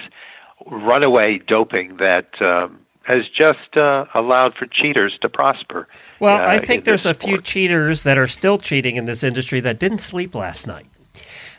[0.66, 5.90] runaway doping that um, has just uh, allowed for cheaters to prosper.
[6.22, 9.60] Well, uh, I think there's a few cheaters that are still cheating in this industry
[9.62, 10.88] that didn't sleep last night.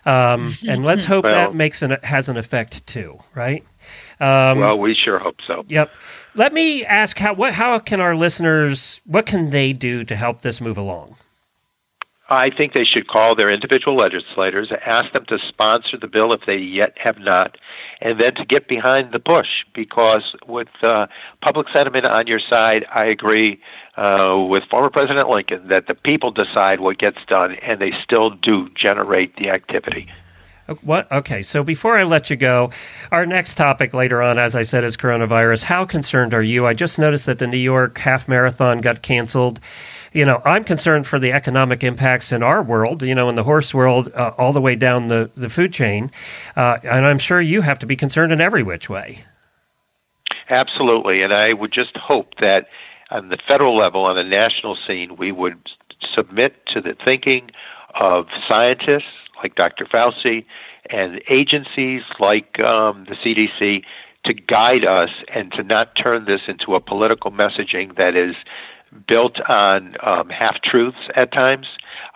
[0.09, 3.63] Um, and let's hope Well- that makes an has an effect too, right?
[4.21, 5.65] Um, well, we sure hope so.
[5.69, 5.91] Yep.
[6.35, 10.43] Let me ask how what how can our listeners what can they do to help
[10.43, 11.17] this move along?
[12.31, 16.45] I think they should call their individual legislators, ask them to sponsor the bill if
[16.45, 17.57] they yet have not,
[18.03, 19.65] and then to get behind the push.
[19.73, 21.07] Because with uh,
[21.41, 23.61] public sentiment on your side, I agree
[23.97, 28.31] uh, with former President Lincoln that the people decide what gets done, and they still
[28.31, 30.07] do generate the activity.
[30.69, 31.11] Uh, What?
[31.11, 31.43] Okay.
[31.43, 32.71] So before I let you go,
[33.11, 35.63] our next topic later on, as I said, is coronavirus.
[35.63, 36.67] How concerned are you?
[36.67, 39.61] I just noticed that the New York half marathon got canceled.
[40.13, 43.03] You know, I'm concerned for the economic impacts in our world.
[43.03, 46.11] You know, in the horse world, uh, all the way down the the food chain,
[46.57, 49.25] uh, and I'm sure you have to be concerned in every which way.
[50.51, 52.69] Absolutely, and I would just hope that
[53.11, 57.51] on the federal level, on the national scene, we would submit to the thinking
[57.95, 59.85] of scientists like Dr.
[59.85, 60.45] Fauci
[60.91, 63.85] and agencies like um, the CDC
[64.25, 68.37] to guide us and to not turn this into a political messaging that is
[69.07, 71.69] built on um, half truths at times.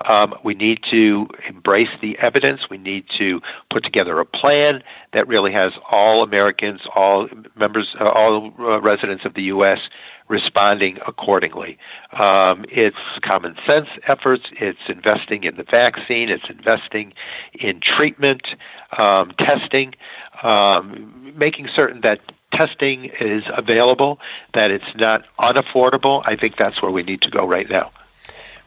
[0.06, 2.68] Um, we need to embrace the evidence.
[2.70, 4.82] We need to put together a plan
[5.12, 9.88] that really has all Americans, all members, uh, all uh, residents of the U.S.
[10.28, 11.78] responding accordingly.
[12.12, 14.46] Um, it's common sense efforts.
[14.52, 16.28] It's investing in the vaccine.
[16.28, 17.12] It's investing
[17.52, 18.54] in treatment,
[18.98, 19.94] um, testing,
[20.42, 22.20] um, making certain that
[22.52, 24.18] testing is available,
[24.52, 26.22] that it's not unaffordable.
[26.24, 27.90] I think that's where we need to go right now.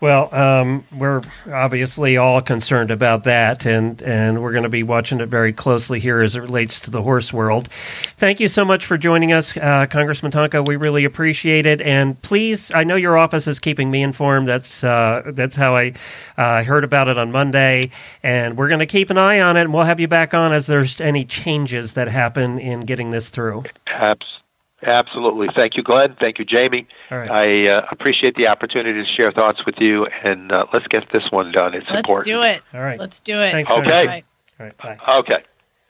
[0.01, 5.21] Well, um, we're obviously all concerned about that, and, and we're going to be watching
[5.21, 7.69] it very closely here as it relates to the horse world.
[8.17, 10.67] Thank you so much for joining us, uh, Congressman Tonko.
[10.67, 14.47] We really appreciate it, and please, I know your office is keeping me informed.
[14.47, 15.93] That's uh, that's how I
[16.38, 19.62] uh, heard about it on Monday, and we're going to keep an eye on it,
[19.62, 23.29] and we'll have you back on as there's any changes that happen in getting this
[23.29, 23.63] through.
[23.88, 24.41] Abs-
[24.85, 25.47] Absolutely.
[25.53, 26.15] Thank you, Glenn.
[26.19, 26.87] Thank you, Jamie.
[27.11, 27.29] All right.
[27.31, 31.31] I uh, appreciate the opportunity to share thoughts with you, and uh, let's get this
[31.31, 31.73] one done.
[31.73, 32.15] It's important.
[32.17, 32.61] Let's do it.
[32.73, 32.99] All right.
[32.99, 33.51] Let's do it.
[33.51, 33.81] Thanks, Okay.
[33.81, 34.07] Congressman.
[34.07, 34.25] Right.
[34.59, 34.77] All right.
[34.77, 35.13] Bye.
[35.19, 35.43] Okay.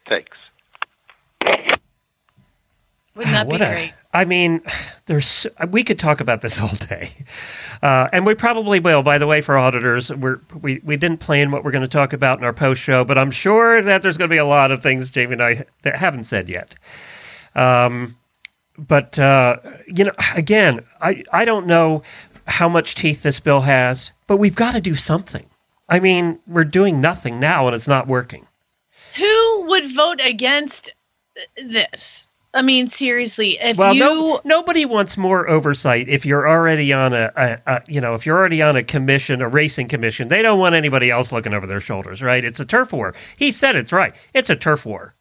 [0.08, 0.38] Thanks.
[3.16, 3.94] Wouldn't that be a- great?
[4.14, 4.62] I mean,
[5.08, 7.12] there's we could talk about this all day,
[7.84, 9.04] uh, and we probably will.
[9.04, 12.14] By the way, for auditors, we're, we we didn't plan what we're going to talk
[12.14, 14.72] about in our post show, but I'm sure that there's going to be a lot
[14.72, 16.76] of things Jamie and I that haven't said yet.
[17.56, 18.16] Um,
[18.78, 19.58] but uh,
[19.88, 22.04] you know, again, I I don't know
[22.48, 25.46] how much teeth this bill has, but we've got to do something.
[25.90, 28.48] I mean, we're doing nothing now, and it's not working.
[29.16, 30.92] Who would vote against
[31.58, 32.28] this?
[32.54, 37.14] I mean, seriously, if Well, you no, nobody wants more oversight if you're already on
[37.14, 40.30] a, a, a, you know, if you're already on a commission, a racing commission.
[40.30, 42.44] They don't want anybody else looking over their shoulders, right?
[42.46, 43.14] It's a turf war.
[43.38, 44.16] He said it's right.
[44.34, 45.14] It's a turf war.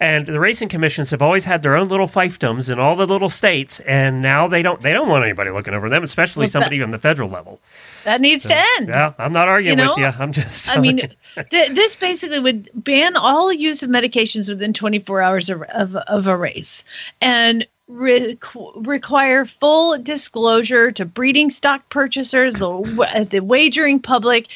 [0.00, 3.28] And the racing commissions have always had their own little fiefdoms in all the little
[3.30, 4.80] states, and now they don't.
[4.82, 7.60] They don't want anybody looking over them, especially Well, somebody that- on the federal level.
[8.04, 8.88] that needs to end.
[8.88, 10.06] Yeah, I'm not arguing You know, with you.
[10.06, 10.70] I'm just.
[10.70, 11.08] I mean,
[11.50, 16.26] th- this basically would ban all use of medications within 24 hours of, of, of
[16.26, 16.84] a race
[17.20, 18.36] and re-
[18.76, 24.48] require full disclosure to breeding stock purchasers, the, the wagering public.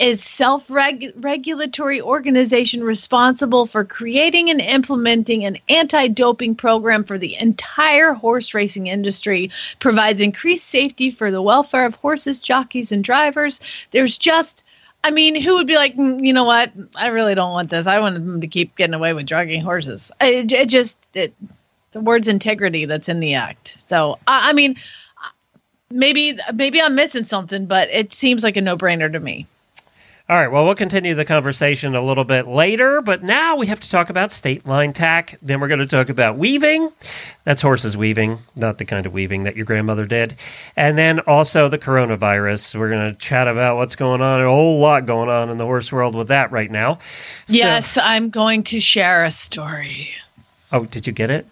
[0.00, 8.54] Is self-regulatory organization responsible for creating and implementing an anti-doping program for the entire horse
[8.54, 13.60] racing industry, provides increased safety for the welfare of horses, jockeys, and drivers.
[13.92, 14.64] There's just
[15.04, 16.72] I mean, who would be like, "Mm, you know what?
[16.94, 17.86] I really don't want this.
[17.86, 20.10] I want them to keep getting away with drugging horses.
[20.20, 21.34] It, it just it,
[21.92, 23.76] the word's integrity that's in the act.
[23.78, 24.76] So I, I mean,
[25.90, 29.46] maybe maybe I'm missing something, but it seems like a no brainer to me.
[30.26, 33.78] All right, well, we'll continue the conversation a little bit later, but now we have
[33.80, 35.38] to talk about state line tack.
[35.42, 36.90] Then we're going to talk about weaving.
[37.44, 40.36] That's horses weaving, not the kind of weaving that your grandmother did.
[40.76, 42.78] And then also the coronavirus.
[42.80, 45.66] We're going to chat about what's going on, a whole lot going on in the
[45.66, 46.94] horse world with that right now.
[47.46, 50.08] So- yes, I'm going to share a story.
[50.72, 51.46] oh, did you get it?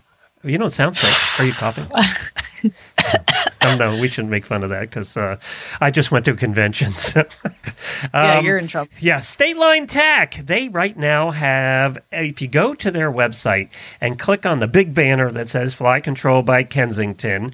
[0.45, 1.39] You don't sound sick.
[1.41, 1.87] Are you coughing?
[3.63, 5.37] oh, no, we shouldn't make fun of that because uh,
[5.81, 6.93] I just went to a convention.
[6.95, 7.25] So.
[8.15, 8.91] yeah, Um, you're in trouble.
[9.01, 10.37] yeah, State Line Tack.
[10.45, 13.69] They right now have, if you go to their website
[14.01, 17.53] and click on the big banner that says Fly Control by Kensington,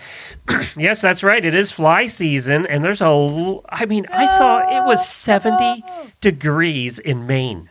[0.77, 1.45] yes, that's right.
[1.45, 2.67] It is fly season.
[2.67, 5.85] And there's a, I mean, I saw it was 70
[6.21, 7.71] degrees in Maine.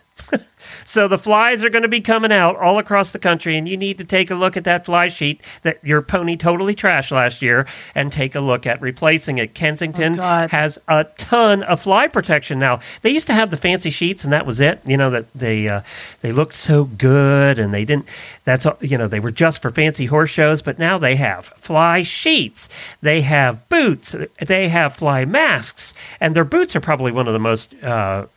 [0.87, 3.75] So the flies are going to be coming out all across the country, and you
[3.75, 7.41] need to take a look at that fly sheet that your pony totally trashed last
[7.41, 9.53] year and take a look at replacing it.
[9.53, 12.79] Kensington Oh, has a ton of fly protection now.
[13.01, 14.79] They used to have the fancy sheets, and that was it.
[14.85, 15.81] You know that they uh,
[16.21, 18.05] they looked so good, and they didn't.
[18.45, 21.47] That's all, you know they were just for fancy horse shows, but now they have
[21.57, 22.69] fly sheets.
[23.01, 24.15] They have boots.
[24.39, 27.73] They have fly masks, and their boots are probably one of the most.
[27.83, 28.27] Uh,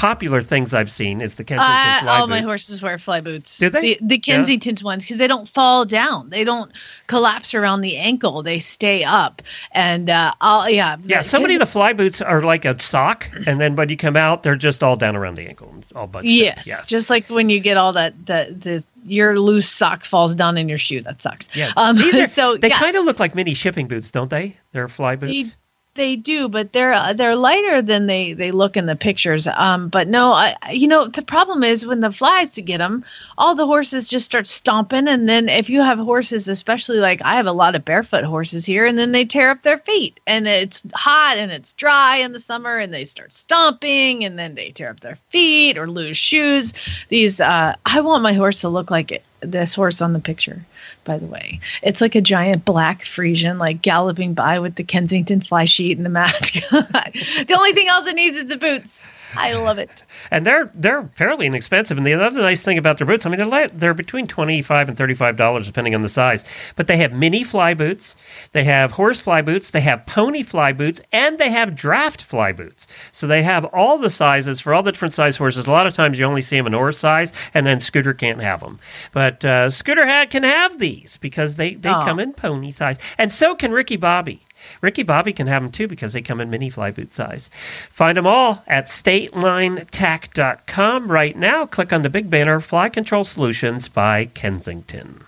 [0.00, 2.20] popular things I've seen is the Kensington Uh, fly boots.
[2.22, 3.58] all my horses wear fly boots.
[3.58, 3.80] Do they?
[3.80, 6.30] The, the Kensington ones because they don't fall down.
[6.30, 6.72] They don't
[7.06, 8.42] collapse around the ankle.
[8.42, 9.42] They stay up.
[9.72, 13.28] And uh, I'll, yeah, Yeah, so many of the fly boots are like a sock,
[13.46, 16.28] and then when you come out, they're just all down around the ankle, all bunched.
[16.30, 16.80] Yes, Yeah.
[16.86, 20.68] just like when you get all that that the your loose sock falls down in
[20.68, 21.00] your shoe.
[21.02, 21.48] That sucks.
[21.54, 21.72] Yeah.
[21.76, 24.56] Um, These are, so they yeah, kind of look like mini shipping boots, don't they?
[24.72, 25.32] They're fly boots.
[25.50, 25.56] they
[25.94, 29.46] do, but they're uh, they're lighter than they they look in the pictures.
[29.46, 33.04] Um, but no, I- you know the problem is when the flies to get them,
[33.38, 37.34] all the horses just start stomping, and then if you have horses, especially like I
[37.34, 40.46] have a lot of barefoot horses here, and then they tear up their feet, and
[40.48, 44.70] it's hot and it's dry in the summer, and they start stomping, and then they
[44.70, 46.72] tear up their feet or lose shoes.
[47.08, 50.64] These uh, I want my horse to look like it, this horse on the picture
[51.10, 51.58] by the way.
[51.82, 56.06] It's like a giant black Friesian, like galloping by with the Kensington fly sheet and
[56.06, 56.52] the mask.
[56.70, 59.02] the only thing else it needs is the boots.
[59.36, 60.04] I love it.
[60.30, 61.96] and they're they're fairly inexpensive.
[61.96, 64.62] And the other nice thing about their boots, I mean, they're li- they're between twenty
[64.62, 66.44] five and thirty five dollars depending on the size.
[66.76, 68.16] But they have mini fly boots,
[68.52, 72.52] they have horse fly boots, they have pony fly boots, and they have draft fly
[72.52, 72.86] boots.
[73.12, 75.66] So they have all the sizes for all the different size horses.
[75.66, 78.40] A lot of times you only see them in horse size, and then Scooter can't
[78.40, 78.80] have them.
[79.12, 83.32] But uh, Scooter hat can have these because they they come in pony size, and
[83.32, 84.40] so can Ricky Bobby.
[84.80, 87.50] Ricky Bobby can have them too because they come in mini fly boot size.
[87.90, 91.66] Find them all at statelinetack.com right now.
[91.66, 95.24] Click on the big banner Fly Control Solutions by Kensington.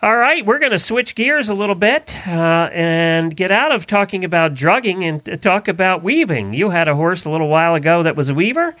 [0.00, 3.84] All right, we're going to switch gears a little bit uh, and get out of
[3.84, 6.54] talking about drugging and talk about weaving.
[6.54, 8.76] You had a horse a little while ago that was a weaver,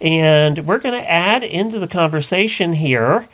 [0.00, 3.28] and we're going to add into the conversation here.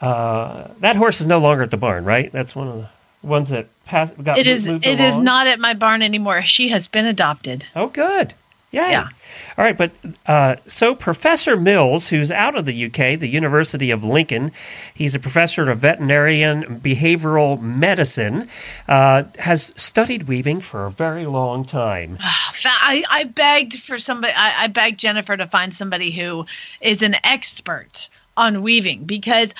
[0.00, 2.30] Uh, that horse is no longer at the barn, right?
[2.32, 2.88] That's one of the
[3.26, 4.22] ones that passed.
[4.22, 6.42] Got It is moved it is not at my barn anymore.
[6.42, 7.64] She has been adopted.
[7.74, 8.34] Oh, good.
[8.72, 8.90] Yay.
[8.90, 9.08] Yeah.
[9.56, 9.92] All right, but
[10.26, 14.52] uh, so Professor Mills, who's out of the UK, the University of Lincoln,
[14.92, 18.50] he's a professor of veterinarian behavioral medicine,
[18.88, 22.18] uh, has studied weaving for a very long time.
[22.64, 26.44] I, I begged for somebody I, I begged Jennifer to find somebody who
[26.80, 29.54] is an expert on weaving because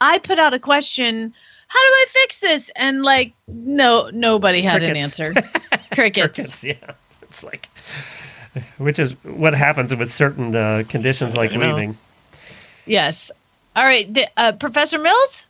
[0.00, 1.34] I put out a question,
[1.68, 2.70] how do I fix this?
[2.76, 5.32] And like no nobody had an answer.
[5.92, 6.34] Crickets.
[6.34, 6.74] Crickets, yeah.
[7.22, 7.68] It's like,
[8.78, 11.94] which is what happens with certain uh, conditions like I know.
[12.86, 13.30] Yes.
[13.76, 15.46] All right, th- uh, Professor Mills?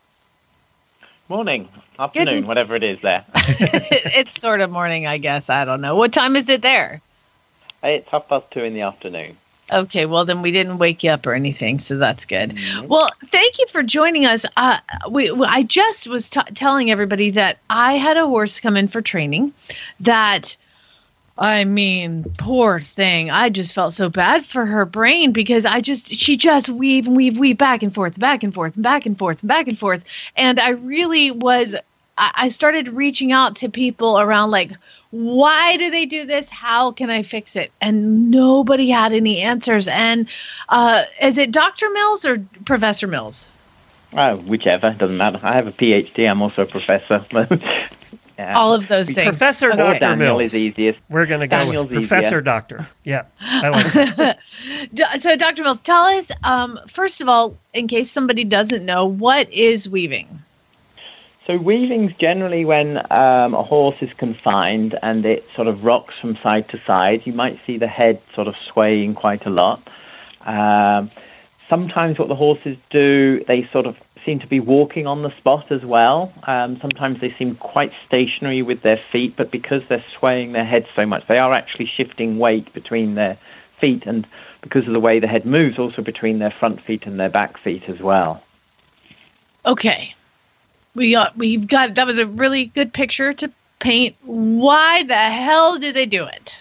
[1.31, 3.25] Morning, afternoon, whatever it is there.
[3.35, 5.49] it's sort of morning, I guess.
[5.49, 5.95] I don't know.
[5.95, 7.01] What time is it there?
[7.83, 9.39] It's half past two in the afternoon.
[9.73, 12.59] Okay, well then we didn't wake you up or anything, so that's good.
[12.87, 14.45] Well, thank you for joining us.
[14.57, 14.79] Uh,
[15.11, 18.89] we, we- I just was t- telling everybody that I had a horse come in
[18.89, 19.53] for training.
[20.01, 20.57] That,
[21.39, 23.31] I mean, poor thing.
[23.31, 27.17] I just felt so bad for her brain because I just she just weave and
[27.17, 29.79] weave, weave back and forth, back and forth, and back and forth, and back and
[29.79, 30.03] forth,
[30.37, 31.75] and I really was.
[32.19, 34.73] I I started reaching out to people around like
[35.11, 39.89] why do they do this how can i fix it and nobody had any answers
[39.89, 40.29] and
[40.69, 43.49] uh, is it dr mills or professor mills
[44.13, 45.39] Oh, whichever, doesn't matter.
[45.41, 46.29] I have a PhD.
[46.29, 47.25] I'm also a professor.
[48.41, 48.59] yeah.
[48.59, 49.99] all of those things Professor or Dr.
[49.99, 50.55] Daniel Mills.
[50.55, 50.99] is easiest.
[51.11, 52.41] We're going to go Daniel's with Professor easier.
[52.41, 52.89] Doctor.
[53.05, 54.39] Yeah, I like
[55.21, 59.51] so dr mills tell us um, first of all in case somebody doesn't know what
[59.53, 60.43] is weaving
[61.51, 66.37] So weaving's generally when um, a horse is confined and it sort of rocks from
[66.37, 67.27] side to side.
[67.27, 69.83] You might see the head sort of swaying quite a lot.
[70.43, 71.11] Um,
[71.69, 75.73] sometimes what the horses do, they sort of seem to be walking on the spot
[75.73, 76.33] as well.
[76.45, 80.87] Um, sometimes they seem quite stationary with their feet, but because they're swaying their head
[80.95, 83.37] so much, they are actually shifting weight between their
[83.77, 84.25] feet and
[84.61, 87.59] because of the way the head moves, also between their front feet and their back
[87.59, 88.41] feet as well.
[89.67, 90.15] okay
[90.95, 94.17] we got we've got that was a really good picture to paint.
[94.23, 96.61] Why the hell did they do it?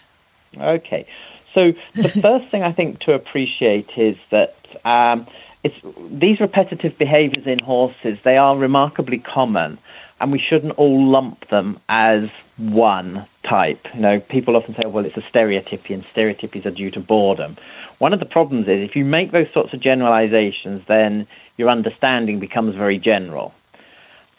[0.57, 1.05] Okay.
[1.53, 4.55] So the first thing I think to appreciate is that
[4.86, 5.27] um,
[5.63, 8.19] it's these repetitive behaviors in horses.
[8.23, 9.77] They are remarkably common,
[10.21, 13.88] and we shouldn't all lump them as one type.
[13.93, 17.57] You know, people often say, "Well, it's a stereotypy, and stereotypies are due to boredom."
[17.97, 21.27] One of the problems is if you make those sorts of generalizations, then
[21.57, 23.53] your understanding becomes very general.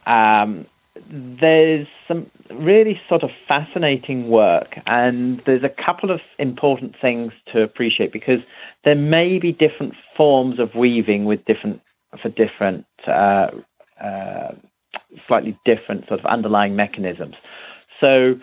[0.06, 0.66] Um,
[1.08, 7.62] there's some really sort of fascinating work, and there's a couple of important things to
[7.62, 8.42] appreciate because
[8.84, 11.80] there may be different forms of weaving with different
[12.20, 13.50] for different uh,
[14.00, 14.52] uh,
[15.26, 17.36] slightly different sort of underlying mechanisms.
[18.00, 18.38] So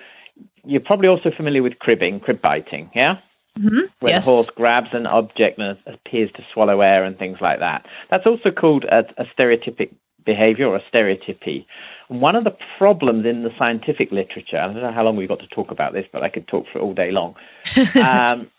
[0.66, 3.20] you're probably also familiar with cribbing, crib biting, yeah?
[3.58, 3.82] Mm-hmm.
[4.00, 4.26] Where yes.
[4.26, 7.88] the horse grabs an object and appears to swallow air and things like that.
[8.10, 9.94] That's also called a, a stereotypic
[10.28, 11.66] behavior or a stereotypy.
[12.10, 15.40] One of the problems in the scientific literature, I don't know how long we've got
[15.40, 17.36] to talk about this, but I could talk for all day long.
[17.96, 18.52] um,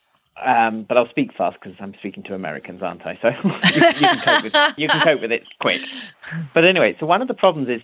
[0.44, 3.18] um, but I'll speak fast because I'm speaking to Americans, aren't I?
[3.20, 5.82] So you, you, can cope with, you can cope with it quick.
[6.54, 7.82] But anyway, so one of the problems is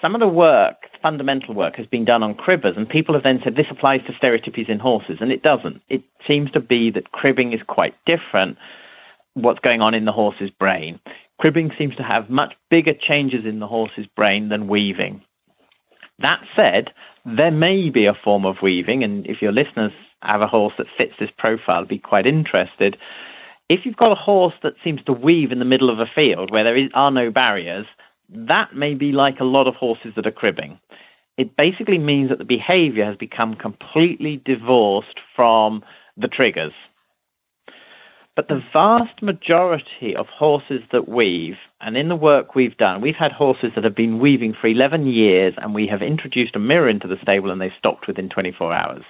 [0.00, 3.40] some of the work, fundamental work, has been done on cribbers, and people have then
[3.42, 5.82] said this applies to stereotypies in horses, and it doesn't.
[5.88, 8.58] It seems to be that cribbing is quite different.
[9.34, 11.00] What's going on in the horse's brain?
[11.38, 15.22] Cribbing seems to have much bigger changes in the horse's brain than weaving.
[16.18, 16.92] That said,
[17.24, 20.88] there may be a form of weaving, and if your listeners have a horse that
[20.96, 22.96] fits this profile, be quite interested.
[23.68, 26.50] If you've got a horse that seems to weave in the middle of a field
[26.50, 27.86] where there is, are no barriers,
[28.28, 30.78] that may be like a lot of horses that are cribbing.
[31.36, 35.84] It basically means that the behavior has become completely divorced from
[36.16, 36.72] the triggers.
[38.38, 43.16] But the vast majority of horses that weave, and in the work we've done, we've
[43.16, 46.88] had horses that have been weaving for 11 years, and we have introduced a mirror
[46.88, 49.02] into the stable and they've stopped within 24 hours.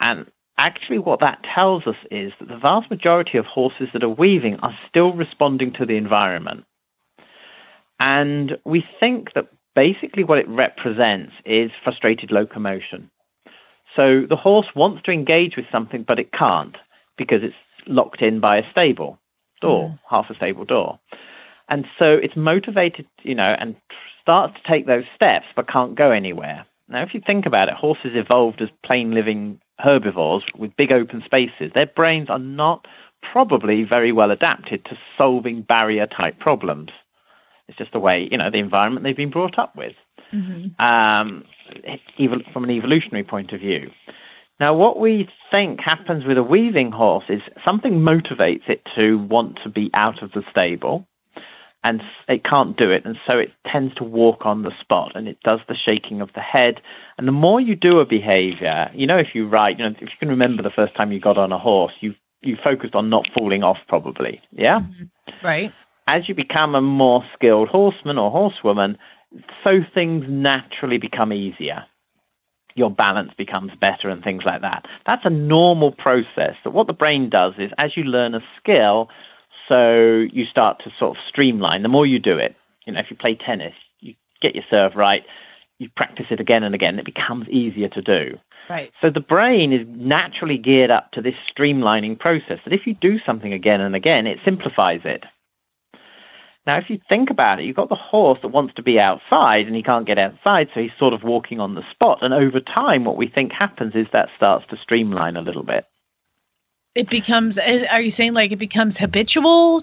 [0.00, 0.24] And
[0.56, 4.58] actually, what that tells us is that the vast majority of horses that are weaving
[4.60, 6.64] are still responding to the environment.
[8.00, 13.10] And we think that basically what it represents is frustrated locomotion.
[13.94, 16.78] So the horse wants to engage with something, but it can't
[17.18, 17.54] because it's
[17.88, 19.18] locked in by a stable
[19.60, 19.98] door, mm.
[20.08, 20.98] half a stable door.
[21.68, 23.76] And so it's motivated, you know, and
[24.22, 26.64] starts to take those steps, but can't go anywhere.
[26.88, 31.22] Now, if you think about it, horses evolved as plain living herbivores with big open
[31.24, 31.72] spaces.
[31.74, 32.86] Their brains are not
[33.22, 36.90] probably very well adapted to solving barrier type problems.
[37.68, 39.94] It's just the way, you know, the environment they've been brought up with,
[40.32, 40.80] mm-hmm.
[40.82, 41.44] um,
[42.16, 43.90] even from an evolutionary point of view.
[44.60, 49.60] Now, what we think happens with a weaving horse is something motivates it to want
[49.62, 51.06] to be out of the stable,
[51.84, 55.28] and it can't do it, and so it tends to walk on the spot, and
[55.28, 56.80] it does the shaking of the head.
[57.16, 60.00] And the more you do a behavior, you know, if you ride, you know, if
[60.00, 63.10] you can remember the first time you got on a horse, you you focused on
[63.10, 65.46] not falling off, probably, yeah, mm-hmm.
[65.46, 65.72] right.
[66.08, 68.98] As you become a more skilled horseman or horsewoman,
[69.62, 71.84] so things naturally become easier
[72.78, 74.86] your balance becomes better and things like that.
[75.04, 76.56] That's a normal process.
[76.64, 79.10] But what the brain does is as you learn a skill,
[79.66, 81.82] so you start to sort of streamline.
[81.82, 82.56] The more you do it,
[82.86, 85.26] you know, if you play tennis, you get your serve right,
[85.78, 88.38] you practice it again and again, it becomes easier to do.
[88.70, 88.92] Right.
[89.00, 93.18] So the brain is naturally geared up to this streamlining process that if you do
[93.18, 95.24] something again and again, it simplifies it.
[96.68, 99.66] Now, if you think about it, you've got the horse that wants to be outside
[99.66, 102.18] and he can't get outside, so he's sort of walking on the spot.
[102.20, 105.86] And over time, what we think happens is that starts to streamline a little bit.
[106.94, 109.82] It becomes, eh, are you saying like it becomes habitual?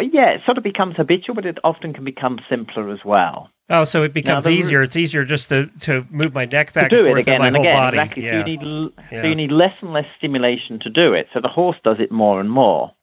[0.00, 3.50] Yeah, it sort of becomes habitual, but it often can become simpler as well.
[3.68, 4.82] Oh, so it becomes easier.
[4.82, 7.40] It's easier just to, to move my neck back to do and forth it again
[7.40, 7.76] my and whole again.
[7.76, 7.98] body.
[7.98, 8.24] Exactly.
[8.24, 8.30] Yeah.
[8.30, 9.22] So you need Yeah.
[9.22, 11.26] so you need less and less stimulation to do it.
[11.34, 12.94] So the horse does it more and more.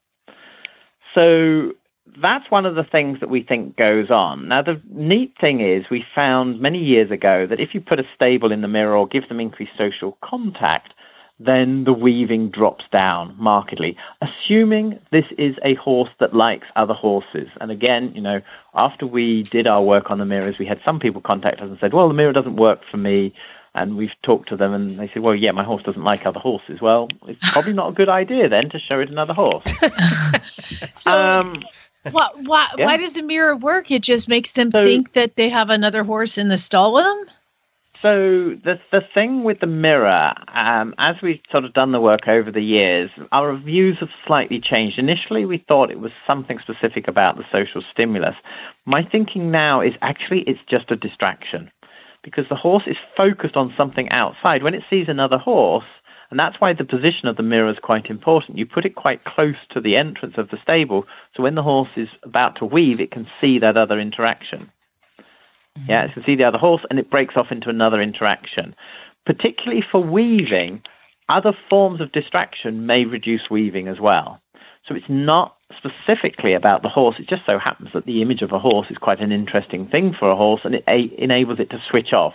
[1.14, 1.74] So
[2.18, 4.48] that's one of the things that we think goes on.
[4.48, 8.06] Now, the neat thing is, we found many years ago that if you put a
[8.14, 10.94] stable in the mirror or give them increased social contact,
[11.44, 17.48] then the weaving drops down markedly, assuming this is a horse that likes other horses.
[17.60, 18.40] And again, you know,
[18.74, 21.78] after we did our work on the mirrors, we had some people contact us and
[21.78, 23.34] said, well, the mirror doesn't work for me.
[23.74, 26.38] And we've talked to them and they said, well, yeah, my horse doesn't like other
[26.38, 26.82] horses.
[26.82, 29.64] Well, it's probably not a good idea then to show it another horse.
[30.94, 31.62] So um,
[32.10, 32.86] why, why, yeah.
[32.86, 33.90] why does the mirror work?
[33.90, 37.04] It just makes them So- think that they have another horse in the stall with
[37.04, 37.26] them?
[38.00, 42.26] So the the thing with the mirror, um, as we've sort of done the work
[42.26, 44.98] over the years, our views have slightly changed.
[44.98, 48.34] Initially, we thought it was something specific about the social stimulus.
[48.86, 51.70] My thinking now is actually it's just a distraction,
[52.24, 54.64] because the horse is focused on something outside.
[54.64, 55.86] When it sees another horse,
[56.32, 58.56] and that's why the position of the mirror is quite important.
[58.56, 61.06] You put it quite close to the entrance of the stable,
[61.36, 64.72] so when the horse is about to weave, it can see that other interaction.
[65.78, 65.90] Mm-hmm.
[65.90, 68.74] Yeah, it can see the other horse and it breaks off into another interaction.
[69.26, 70.80] Particularly for weaving,
[71.28, 74.40] other forms of distraction may reduce weaving as well.
[74.88, 77.20] So it's not specifically about the horse.
[77.20, 80.14] It just so happens that the image of a horse is quite an interesting thing
[80.14, 82.34] for a horse and it a- enables it to switch off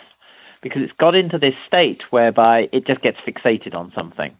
[0.68, 4.36] because it's got into this state whereby it just gets fixated on something.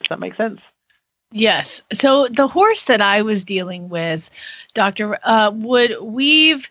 [0.00, 0.60] Does that make sense?
[1.32, 1.82] Yes.
[1.92, 4.30] So the horse that I was dealing with,
[4.74, 6.70] Doctor, uh, would weave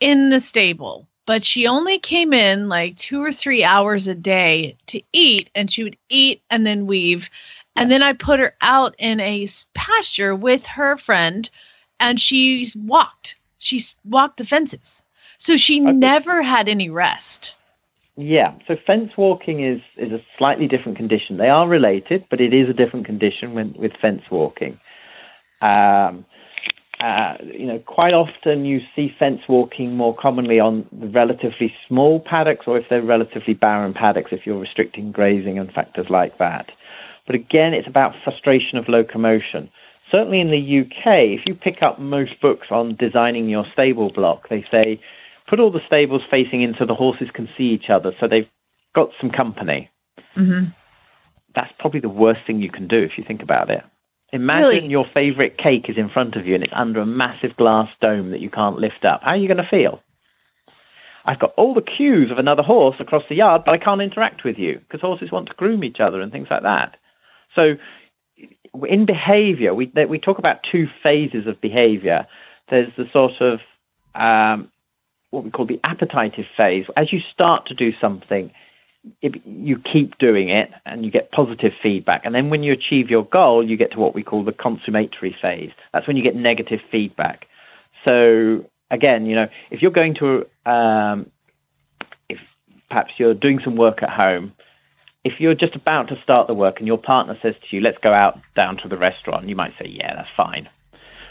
[0.00, 4.76] in the stable, but she only came in like two or three hours a day
[4.86, 7.30] to eat, and she would eat and then weave.
[7.76, 11.48] And then I put her out in a pasture with her friend,
[12.00, 13.36] and she's walked.
[13.58, 15.02] She's walked the fences.
[15.38, 15.92] So she Okay.
[15.92, 17.54] never had any rest.
[18.20, 21.38] Yeah, so fence walking is, is a slightly different condition.
[21.38, 24.78] They are related, but it is a different condition when, with fence walking.
[25.62, 26.26] Um,
[27.00, 32.66] uh, you know, quite often you see fence walking more commonly on relatively small paddocks
[32.66, 36.70] or if they're relatively barren paddocks, if you're restricting grazing and factors like that.
[37.24, 39.70] But again, it's about frustration of locomotion.
[40.10, 41.06] Certainly in the UK,
[41.38, 45.00] if you pick up most books on designing your stable block, they say
[45.50, 48.48] put all the stables facing in so the horses can see each other, so they've
[48.94, 49.90] got some company.
[50.36, 50.70] Mm-hmm.
[51.56, 53.84] That's probably the worst thing you can do if you think about it.
[54.32, 54.86] Imagine Really?
[54.86, 58.30] your favorite cake is in front of you and it's under a massive glass dome
[58.30, 59.24] that you can't lift up.
[59.24, 60.00] How are you going to feel?
[61.24, 64.44] I've got all the cues of another horse across the yard, but I can't interact
[64.44, 66.96] with you because horses want to groom each other and things like that.
[67.56, 67.76] So,
[68.86, 72.28] in behavior, we we talk about two phases of behavior.
[72.68, 73.60] There's the sort of
[74.14, 74.70] um,
[75.30, 76.86] what we call the appetitive phase.
[76.96, 78.50] As you start to do something,
[79.22, 82.26] it, you keep doing it and you get positive feedback.
[82.26, 85.36] And then when you achieve your goal, you get to what we call the consummatory
[85.40, 85.72] phase.
[85.92, 87.46] That's when you get negative feedback.
[88.04, 91.30] So again, you know, if you're going to, um,
[92.28, 92.40] if
[92.88, 94.52] perhaps you're doing some work at home,
[95.22, 97.98] if you're just about to start the work and your partner says to you, let's
[97.98, 100.68] go out down to the restaurant, you might say, yeah, that's fine.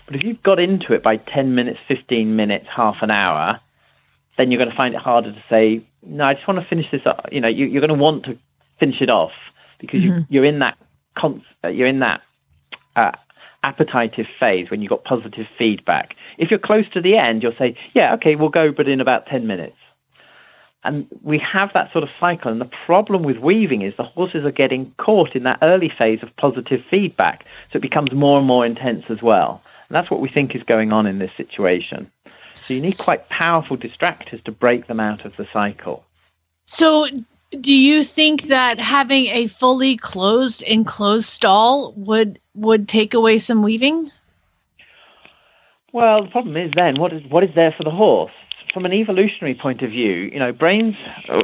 [0.05, 3.59] But if you've got into it by 10 minutes, 15 minutes, half an hour,
[4.39, 6.89] then you're going to find it harder to say, no, I just want to finish
[6.91, 7.27] this up.
[7.29, 8.37] You know, you, you're going to want to
[8.79, 9.33] finish it off
[9.79, 10.77] because you, you're in that,
[11.15, 12.21] con- uh, you're in that
[12.95, 13.11] uh,
[13.63, 16.15] appetitive phase when you've got positive feedback.
[16.37, 19.25] If you're close to the end, you'll say, yeah, okay, we'll go, but in about
[19.25, 19.75] 10 minutes.
[20.85, 22.49] And we have that sort of cycle.
[22.49, 26.23] And the problem with weaving is the horses are getting caught in that early phase
[26.23, 27.43] of positive feedback.
[27.73, 29.61] So it becomes more and more intense as well.
[29.89, 32.09] And that's what we think is going on in this situation.
[32.70, 36.03] So you need quite powerful distractors to break them out of the cycle.
[36.67, 37.07] So,
[37.59, 43.63] do you think that having a fully closed enclosed stall would would take away some
[43.63, 44.11] weaving?
[45.93, 48.34] Well, the problem is then what is what is there for the horse?
[48.72, 50.95] From an evolutionary point of view, you know, brains
[51.28, 51.41] uh,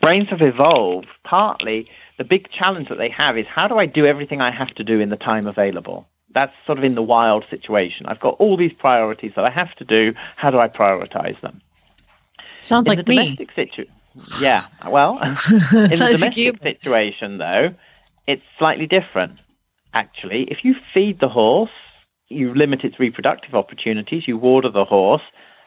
[0.00, 1.06] brains have evolved.
[1.22, 1.88] Partly,
[2.18, 4.82] the big challenge that they have is how do I do everything I have to
[4.82, 6.08] do in the time available?
[6.32, 8.06] That's sort of in the wild situation.
[8.06, 10.14] I've got all these priorities that I have to do.
[10.36, 11.60] How do I prioritize them?
[12.62, 13.16] Sounds in like the me.
[13.36, 13.92] domestic situation,
[14.40, 14.66] yeah.
[14.86, 15.34] Well, in
[15.90, 16.52] the Sounds like you.
[16.52, 17.74] domestic situation, though,
[18.26, 19.38] it's slightly different.
[19.94, 21.70] Actually, if you feed the horse,
[22.28, 25.22] you limit its reproductive opportunities, you water the horse,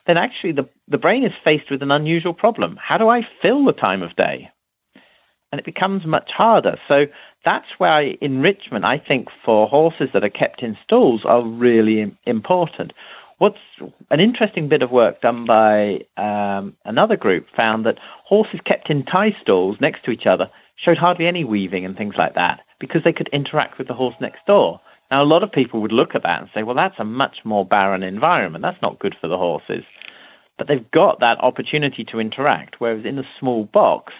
[0.05, 2.77] then actually the, the brain is faced with an unusual problem.
[2.81, 4.49] How do I fill the time of day?
[5.53, 6.79] And it becomes much harder.
[6.87, 7.05] So
[7.45, 12.91] that's why enrichment, I think, for horses that are kept in stalls are really important.
[13.37, 13.59] What's
[14.09, 19.03] an interesting bit of work done by um, another group found that horses kept in
[19.03, 23.03] tie stalls next to each other showed hardly any weaving and things like that because
[23.03, 24.81] they could interact with the horse next door.
[25.11, 27.45] Now, a lot of people would look at that and say, well, that's a much
[27.45, 28.63] more barren environment.
[28.63, 29.83] That's not good for the horses.
[30.57, 34.13] But they've got that opportunity to interact, whereas in a small box,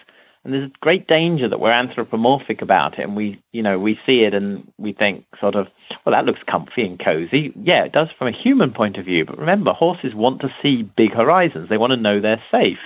[0.44, 3.98] and there's a great danger that we're anthropomorphic about it, and we, you know, we
[4.04, 5.68] see it and we think sort of,
[6.04, 7.52] well, that looks comfy and cozy.
[7.56, 9.24] Yeah, it does from a human point of view.
[9.24, 11.70] But remember, horses want to see big horizons.
[11.70, 12.78] They want to know they're safe.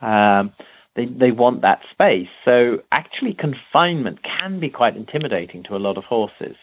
[0.00, 0.52] Um,
[0.94, 2.28] they they want that space.
[2.44, 6.56] So actually, confinement can be quite intimidating to a lot of horses.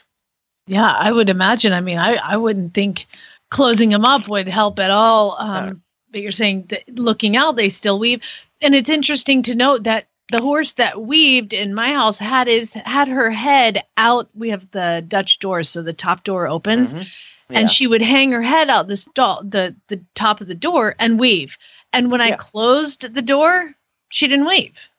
[0.68, 1.74] Yeah, I would imagine.
[1.74, 3.08] I mean, I, I wouldn't think
[3.52, 5.36] closing them up would help at all.
[5.38, 8.22] Um, but you're saying that looking out, they still weave.
[8.62, 12.74] And it's interesting to note that the horse that weaved in my house had his
[12.74, 14.30] had her head out.
[14.34, 17.08] We have the Dutch door, so the top door opens, Mhm.
[17.50, 20.96] and she would hang her head out this door, the the top of the door,
[21.00, 21.58] and weave.
[21.92, 23.74] And when I closed the door,
[24.10, 24.90] she didn't weave.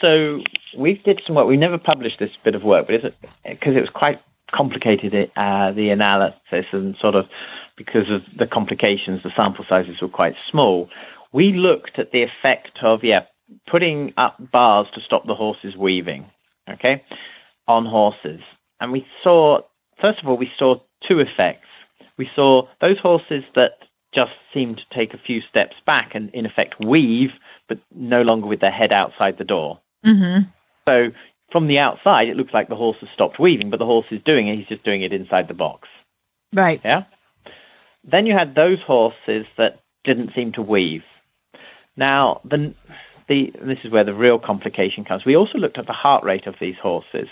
[0.00, 0.42] So
[0.76, 1.46] we did some work.
[1.46, 4.20] We never published this bit of work, but because it was quite
[4.52, 7.28] complicated, uh, the analysis and sort of
[7.76, 10.88] because of the complications, the sample sizes were quite small.
[11.32, 13.24] We looked at the effect of yeah,
[13.66, 16.26] putting up bars to stop the horses weaving,
[16.68, 17.02] okay,
[17.68, 18.40] on horses,
[18.80, 19.60] and we saw
[20.00, 21.68] first of all we saw two effects.
[22.16, 23.78] We saw those horses that
[24.12, 27.32] just seemed to take a few steps back and in effect weave,
[27.68, 29.78] but no longer with their head outside the door.
[30.04, 30.48] Mm-hmm.
[30.88, 31.12] So
[31.50, 34.22] from the outside, it looks like the horse has stopped weaving, but the horse is
[34.22, 34.56] doing it.
[34.56, 35.88] He's just doing it inside the box.
[36.52, 36.80] Right.
[36.84, 37.04] Yeah.
[38.04, 41.04] Then you had those horses that didn't seem to weave.
[41.96, 42.72] Now, the,
[43.28, 45.24] the this is where the real complication comes.
[45.24, 47.28] We also looked at the heart rate of these horses,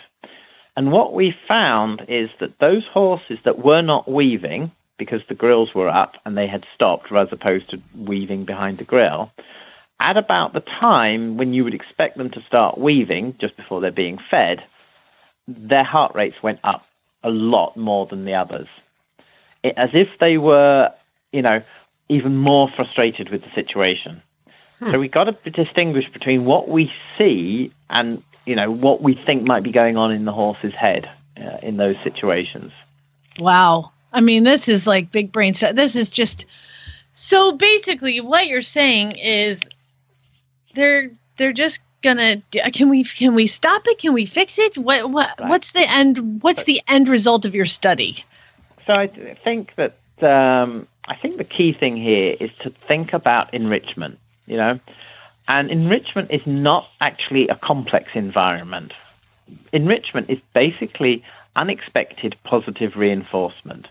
[0.77, 5.75] and what we found is that those horses that were not weaving because the grills
[5.75, 9.31] were up and they had stopped, as opposed to weaving behind the grill,
[10.01, 13.91] at about the time when you would expect them to start weaving, just before they're
[13.91, 14.63] being fed,
[15.47, 16.87] their heart rates went up
[17.23, 18.69] a lot more than the others.
[19.63, 20.93] It, as if they were,
[21.33, 21.63] you know,
[22.09, 24.23] even more frustrated with the situation.
[24.93, 29.45] So we've got to distinguish between what we see and, you know, what we think
[29.45, 32.73] might be going on in the horse's head uh, in those situations.
[33.39, 33.93] Wow.
[34.13, 35.75] I mean, this is like big brain stuff.
[35.75, 36.47] This is just
[37.15, 39.69] so basically what you're saying is
[40.75, 43.99] they're they're just gonna can we can we stop it?
[43.99, 44.77] Can we fix it?
[44.77, 45.49] What what Right.
[45.49, 48.25] what's the end what's the end result of your study?
[48.87, 49.07] So I
[49.43, 54.19] think that um, I think the key thing here is to think about enrichment.
[54.47, 54.81] You know,
[55.49, 58.93] and enrichment is not actually a complex environment.
[59.73, 61.23] Enrichment is basically
[61.57, 63.89] unexpected positive reinforcement.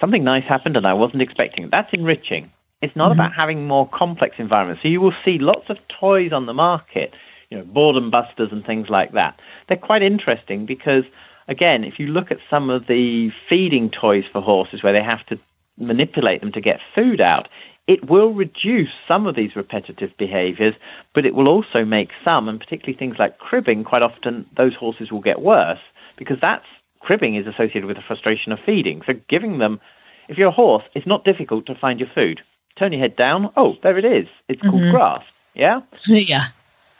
[0.00, 1.70] Something nice happened and I wasn't expecting it.
[1.70, 2.50] That's enriching.
[2.82, 3.20] It's not mm-hmm.
[3.20, 4.82] about having more complex environments.
[4.82, 7.14] So you will see lots of toys on the market,
[7.50, 9.40] you know, boredom busters and things like that.
[9.66, 11.04] They're quite interesting because,
[11.48, 15.24] again, if you look at some of the feeding toys for horses where they have
[15.26, 15.38] to
[15.78, 17.48] manipulate them to get food out,
[17.86, 20.74] it will reduce some of these repetitive behaviors,
[21.12, 25.12] but it will also make some, and particularly things like cribbing, quite often those horses
[25.12, 25.78] will get worse
[26.16, 26.66] because that's
[27.00, 29.02] cribbing is associated with the frustration of feeding.
[29.06, 29.80] So giving them,
[30.28, 32.42] if you're a horse, it's not difficult to find your food.
[32.74, 33.52] Turn your head down.
[33.56, 34.26] Oh, there it is.
[34.48, 34.90] It's called Mhm.
[34.90, 35.24] grass.
[35.54, 35.82] Yeah.
[36.06, 36.46] yeah.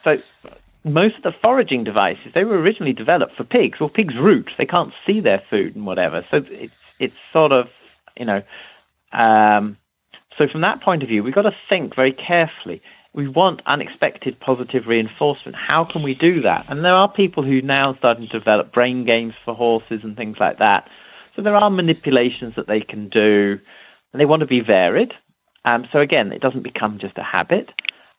[0.05, 0.20] So
[0.84, 3.80] most of the foraging devices they were originally developed for pigs.
[3.80, 6.24] Well, pigs root; they can't see their food and whatever.
[6.30, 7.68] So it's it's sort of
[8.16, 8.43] you know.
[9.12, 9.76] Um,
[10.39, 12.82] so from that point of view, we've got to think very carefully.
[13.12, 15.57] We want unexpected positive reinforcement.
[15.57, 16.66] How can we do that?
[16.68, 20.39] And there are people who now starting to develop brain games for horses and things
[20.39, 20.89] like that.
[21.34, 23.59] So there are manipulations that they can do,
[24.12, 25.14] and they want to be varied.
[25.64, 27.72] Um, so again, it doesn't become just a habit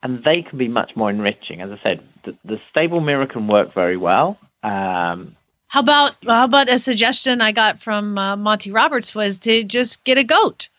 [0.03, 1.61] and they can be much more enriching.
[1.61, 4.37] As I said, the, the stable mirror can work very well.
[4.63, 5.35] Um,
[5.67, 10.03] How about how about a suggestion I got from uh, Monty Roberts was to just
[10.03, 10.69] get a goat.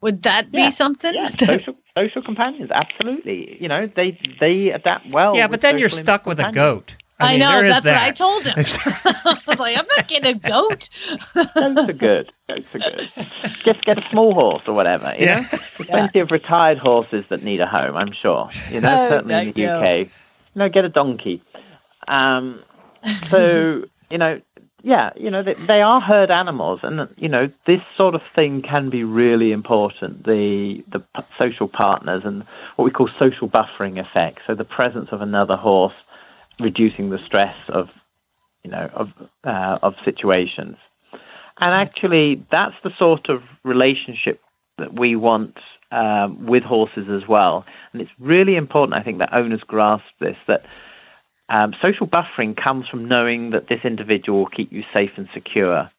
[0.00, 0.68] Would that be Yeah.
[0.70, 1.14] something?
[1.14, 3.60] yeah, social social companians, absolutely.
[3.60, 5.34] You know, they they adapt well.
[5.36, 6.96] yeah, but then you're social stuck with a goat.
[7.20, 8.54] I, mean, know there is that's what I told him.
[9.04, 10.88] I was like, I'm not getting a goat.
[11.34, 12.32] Goats are good.
[12.48, 13.10] Goats are good.
[13.64, 15.12] Just get a small horse or whatever.
[15.18, 15.40] You Yeah.
[15.40, 15.58] know?
[15.78, 17.96] There's plenty of retired horses that need a home.
[17.96, 18.48] I'm sure.
[18.70, 19.66] You know, Oh, certainly in the you.
[19.68, 19.98] UK.
[20.06, 20.08] You
[20.54, 21.42] know, get a donkey.
[22.06, 22.62] Um,
[23.28, 24.40] so you know,
[24.82, 28.62] yeah, you know, they, they are herd animals, and you know, this sort of thing
[28.62, 30.24] can be really important.
[30.24, 31.02] The the
[31.36, 32.44] social partners and
[32.76, 34.40] what we call social buffering effect.
[34.46, 35.94] So the presence of another horse
[36.60, 37.90] reducing the stress of
[38.62, 39.12] you know of
[39.44, 40.76] uh, of situations.
[41.60, 44.40] And actually, that's the sort of relationship
[44.76, 45.58] that we want
[45.90, 47.66] um, with horses as well.
[47.92, 50.64] And it's really important, I think, that owners grasp this that
[51.48, 55.90] um, social buffering comes from knowing that this individual will keep you safe and secure.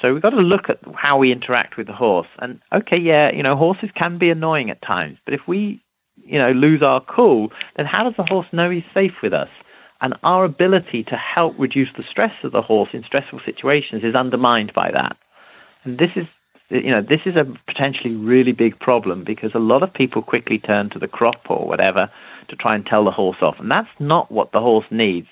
[0.00, 2.28] So we've got to look at how we interact with the horse.
[2.38, 5.80] And okay, yeah, you know, horses can be annoying at times, but if we,
[6.24, 9.48] you know, lose our cool, then how does the horse know he's safe with us?
[10.02, 14.14] And our ability to help reduce the stress of the horse in stressful situations is
[14.14, 15.16] undermined by that.
[15.84, 16.26] And this is,
[16.70, 20.58] you know, this is a potentially really big problem because a lot of people quickly
[20.58, 22.10] turn to the crop or whatever
[22.50, 23.58] to try and tell the horse off.
[23.58, 25.28] And that's not what the horse needs.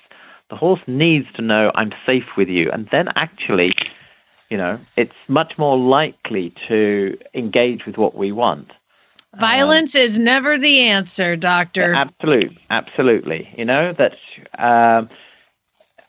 [0.50, 2.70] The horse needs to know I'm safe with you.
[2.70, 3.74] And then actually,
[4.48, 8.72] you know, it's much more likely to engage with what we want.
[9.38, 11.92] Violence is never the answer, Doctor.
[11.92, 13.48] Absolutely, absolutely.
[13.56, 14.16] You know that
[14.58, 15.10] um,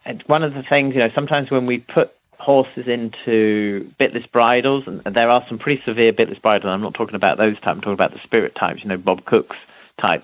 [0.05, 0.93] and one of the things.
[0.93, 5.81] You know, sometimes when we put horses into bitless bridles, and there are some pretty
[5.83, 6.71] severe bitless bridles.
[6.71, 7.67] I'm not talking about those types.
[7.67, 8.83] I'm talking about the spirit types.
[8.83, 9.57] You know, Bob Cook's
[9.99, 10.23] type.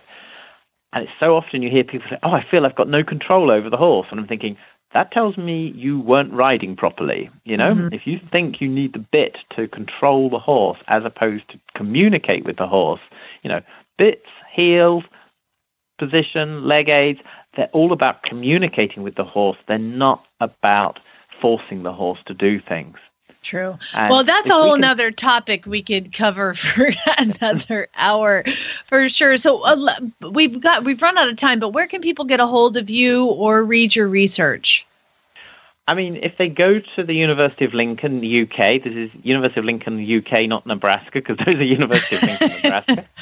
[0.96, 3.52] And it's so often you hear people say, "Oh, I feel I've got no control
[3.52, 4.58] over the horse," and I'm thinking
[4.94, 7.30] that tells me you weren't riding properly.
[7.44, 7.94] You know, Mhm.
[7.94, 12.46] if you think you need the bit to control the horse as opposed to communicate
[12.46, 13.02] with the horse,
[13.44, 13.62] you know,
[13.98, 15.04] bits, heels,
[15.98, 17.20] position, leg aids,
[17.56, 19.58] they're all about communicating with the horse.
[19.68, 21.00] They're not about
[21.42, 22.98] forcing the horse to do things.
[23.46, 23.78] True.
[23.94, 26.90] And well, that's a we whole can- nother topic we could cover for
[27.20, 28.44] another hour,
[28.88, 29.38] for sure.
[29.38, 30.00] So uh,
[30.32, 32.90] we've got we've run out of time, but where can people get a hold of
[32.90, 34.88] you or read your research?
[35.88, 39.60] I mean, if they go to the University of Lincoln, the UK, this is University
[39.60, 43.06] of Lincoln, UK, not Nebraska, because there's a University of Lincoln, Nebraska.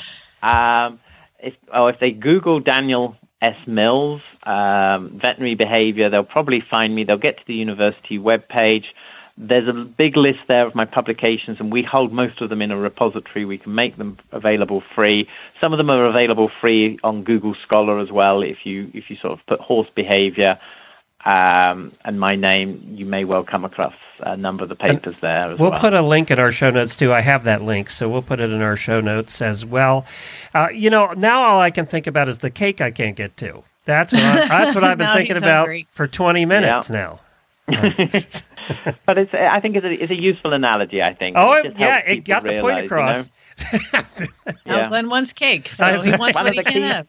[0.44, 1.00] Um,
[1.40, 3.56] if, oh, if they Google Daniel S.
[3.66, 7.06] Mills, um, veterinary behavior, they'll probably find me.
[7.06, 8.88] They'll get to the university webpage.
[9.36, 12.70] There's a big list there of my publications, and we hold most of them in
[12.72, 13.46] a repository.
[13.46, 15.28] We can make them available free.
[15.60, 18.44] Some of them are available free on Google Scholar as well.
[18.44, 20.60] If you if you sort of put horse behavior
[21.26, 25.52] um, and my name, you may well come across a number of the papers there
[25.54, 25.80] as We'll well.
[25.80, 27.12] put a link in our show notes too.
[27.12, 30.06] I have that link, so we'll put it in our show notes as well.
[30.54, 33.36] Uh, you know, now all I can think about is the cake I can't get
[33.38, 33.64] to.
[33.86, 35.88] That's what I, that's what I've been thinking he's about hungry.
[35.92, 37.20] for 20 minutes now.
[39.06, 41.02] but it's I think it's a, it's a useful analogy.
[41.02, 41.38] I think.
[41.38, 43.30] Oh, It yeah, it got the point realize,
[43.62, 43.80] you know.
[43.80, 44.30] across.
[44.66, 44.90] Now, Yeah.
[44.90, 46.20] Glenn wants cake, so That's he right.
[46.20, 47.08] wants One what he the can key- have.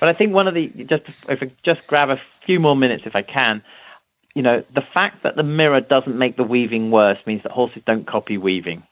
[0.00, 3.04] But I think one of the just if I just grab a few more minutes
[3.06, 3.62] if I can,
[4.34, 7.82] you know, the fact that the mirror doesn't make the weaving worse means that horses
[7.86, 8.82] don't copy weaving.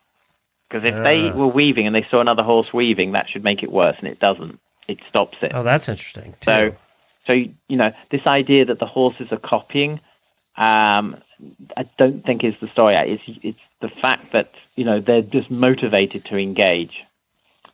[0.70, 1.34] Because if they Ah.
[1.34, 4.20] were weaving and they saw another horse weaving, that should make it worse, and it
[4.20, 4.58] doesn't.
[4.88, 5.52] It stops it.
[5.54, 6.32] Oh, that's interesting.
[6.40, 6.44] Too.
[6.46, 6.76] So,
[7.26, 10.00] so you know, this idea that the horses are copying,
[10.56, 11.16] um,
[11.76, 12.94] I don't think is the story.
[12.94, 17.02] It's it's the fact that you know they're just motivated to engage.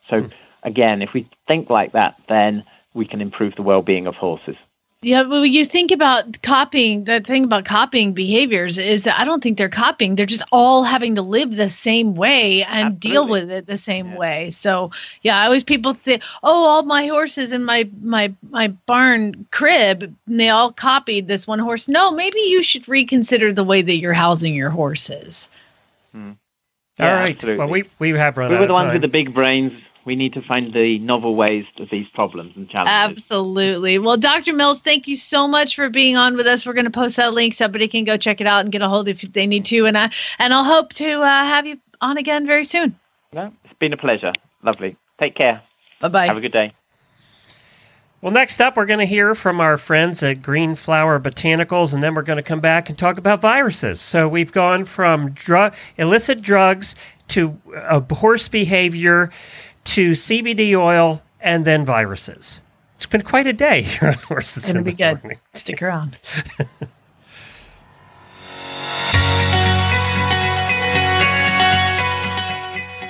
[0.08, 0.28] So
[0.62, 2.64] again, if we think like that, then
[2.94, 4.56] we can improve the well-being of horses.
[5.02, 7.04] Yeah, well, you think about copying.
[7.04, 10.16] The thing about copying behaviors is that I don't think they're copying.
[10.16, 14.10] They're just all having to live the same way and deal with it the same
[14.10, 14.16] Yeah.
[14.16, 14.50] way.
[14.50, 14.90] So,
[15.22, 20.02] yeah, I always people think, oh, all my horses in my my my barn crib,
[20.26, 21.86] and they all copied this one horse.
[21.86, 25.48] No, maybe you should reconsider the way that you're housing your horses.
[26.12, 26.32] Hmm.
[26.98, 27.36] all Yeah, right.
[27.36, 27.58] absolutely.
[27.58, 28.92] Well, we we have run we out were of the ones time.
[28.94, 29.72] with the big brains.
[30.08, 32.94] We need to find the novel ways to these problems and challenges.
[32.94, 33.98] Absolutely.
[33.98, 34.54] Well, Dr.
[34.54, 36.64] Mills, thank you so much for being on with us.
[36.64, 37.52] We're going to post that link.
[37.52, 39.84] Somebody can go check it out and get a hold if they need to.
[39.84, 42.98] And I and I'll hope to uh, have you on again very soon.
[43.34, 44.32] No, it's been a pleasure.
[44.62, 44.96] Lovely.
[45.18, 45.60] Take care.
[46.00, 46.26] Bye bye.
[46.26, 46.72] Have a good day.
[48.22, 52.02] Well, next up, we're going to hear from our friends at Green Flower Botanicals, and
[52.02, 54.00] then we're going to come back and talk about viruses.
[54.00, 56.96] So we've gone from drug, illicit drugs
[57.28, 59.30] to uh, horse behavior
[59.88, 62.60] to CBD oil and then viruses.
[62.96, 65.22] It's been quite a day here on Horses It's going in to be good.
[65.22, 65.40] Morning.
[65.54, 66.16] Stick around.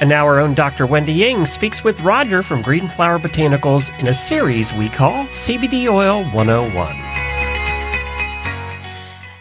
[0.00, 0.86] And now our own Dr.
[0.86, 5.88] Wendy Ying speaks with Roger from Green Flower Botanicals in a series we call CBD
[5.92, 7.07] Oil 101.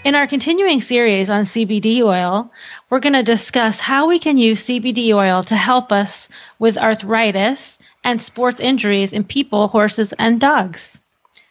[0.07, 2.49] In our continuing series on CBD oil,
[2.89, 6.29] we're going to discuss how we can use CBD oil to help us
[6.59, 10.97] with arthritis and sports injuries in people, horses, and dogs.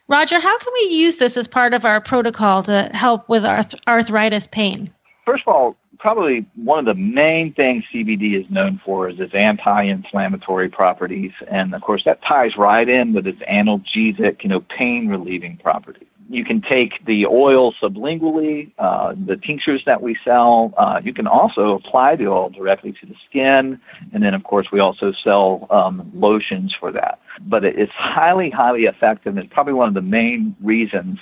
[0.08, 3.74] Roger, how can we use this as part of our protocol to help with arth-
[3.86, 4.90] arthritis pain?
[5.26, 9.34] First of all, probably one of the main things CBD is known for is its
[9.34, 15.58] anti-inflammatory properties, and of course that ties right in with its analgesic, you know, pain-relieving
[15.58, 16.08] properties.
[16.28, 20.74] You can take the oil sublingually, uh, the tinctures that we sell.
[20.76, 23.80] Uh, you can also apply the oil directly to the skin,
[24.12, 27.20] and then of course we also sell um, lotions for that.
[27.42, 29.38] But it's highly, highly effective.
[29.38, 31.20] It's probably one of the main reasons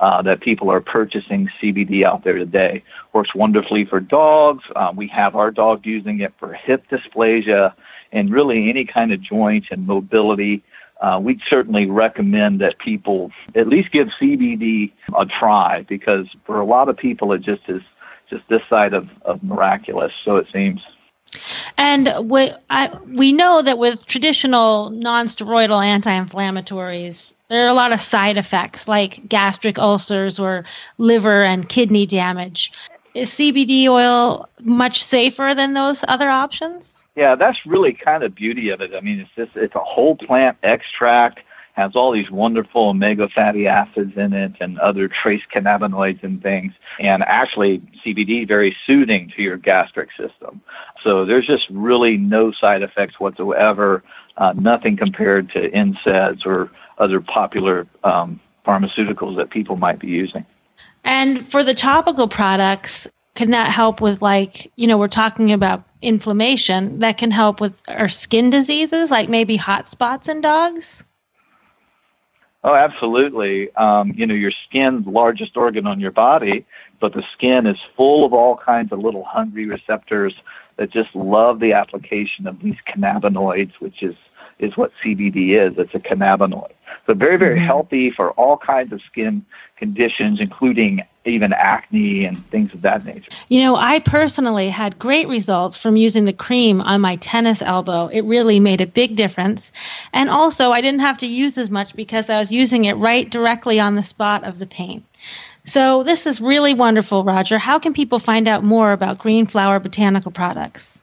[0.00, 2.82] uh, that people are purchasing CBD out there today.
[3.12, 4.64] Works wonderfully for dogs.
[4.74, 7.72] Uh, we have our dog using it for hip dysplasia
[8.10, 10.62] and really any kind of joint and mobility.
[11.02, 16.64] Uh, we certainly recommend that people at least give CBD a try because for a
[16.64, 17.82] lot of people it just is
[18.30, 20.80] just this side of, of miraculous, so it seems.
[21.76, 28.00] And we, I, we know that with traditional non-steroidal anti-inflammatories, there are a lot of
[28.00, 30.64] side effects like gastric ulcers or
[30.98, 32.72] liver and kidney damage.
[33.12, 37.01] is CBD oil much safer than those other options?
[37.14, 38.94] Yeah, that's really kind of beauty of it.
[38.94, 41.40] I mean, it's just it's a whole plant extract,
[41.74, 46.72] has all these wonderful omega fatty acids in it and other trace cannabinoids and things.
[46.98, 50.60] And actually, CBD very soothing to your gastric system.
[51.02, 54.02] So there's just really no side effects whatsoever.
[54.36, 60.46] Uh, nothing compared to NSAIDs or other popular um, pharmaceuticals that people might be using.
[61.04, 65.84] And for the topical products, can that help with like, you know, we're talking about
[66.02, 71.02] inflammation that can help with our skin diseases, like maybe hot spots in dogs?
[72.64, 73.74] Oh, absolutely.
[73.74, 76.64] Um, you know, your skin's the largest organ on your body,
[77.00, 80.34] but the skin is full of all kinds of little hungry receptors
[80.76, 84.14] that just love the application of these cannabinoids, which is
[84.58, 85.76] is what CBD is.
[85.76, 86.72] It's a cannabinoid.
[87.06, 87.66] So very, very mm-hmm.
[87.66, 89.44] healthy for all kinds of skin
[89.76, 93.30] conditions, including even acne and things of that nature.
[93.48, 98.08] You know, I personally had great results from using the cream on my tennis elbow.
[98.08, 99.70] It really made a big difference.
[100.12, 103.30] And also, I didn't have to use as much because I was using it right
[103.30, 105.04] directly on the spot of the pain.
[105.64, 107.56] So, this is really wonderful, Roger.
[107.58, 111.00] How can people find out more about Green Flower Botanical products?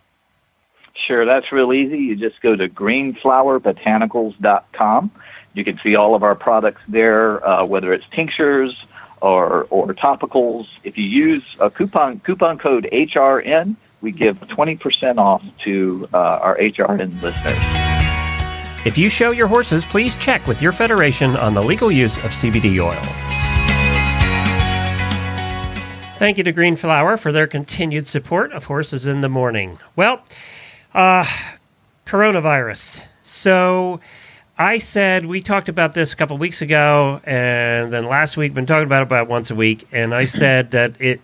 [0.96, 1.98] Sure, that's real easy.
[1.98, 5.12] You just go to greenflowerbotanicals.com.
[5.54, 8.86] You can see all of our products there, uh, whether it's tinctures
[9.22, 10.68] or, or topicals.
[10.84, 16.58] If you use a coupon coupon code HRN, we give 20% off to uh, our
[16.58, 18.86] HRN listeners.
[18.86, 22.32] If you show your horses, please check with your federation on the legal use of
[22.32, 22.96] CBD oil.
[26.18, 29.80] Thank you to Green Flower for their continued support of Horses in the Morning.
[29.96, 30.22] Well,
[30.94, 31.26] uh,
[32.06, 33.02] coronavirus.
[33.24, 34.00] So
[34.60, 38.66] I said we talked about this a couple weeks ago, and then last week been
[38.66, 40.38] talking about it about once a week, and I mm-hmm.
[40.38, 41.22] said that it,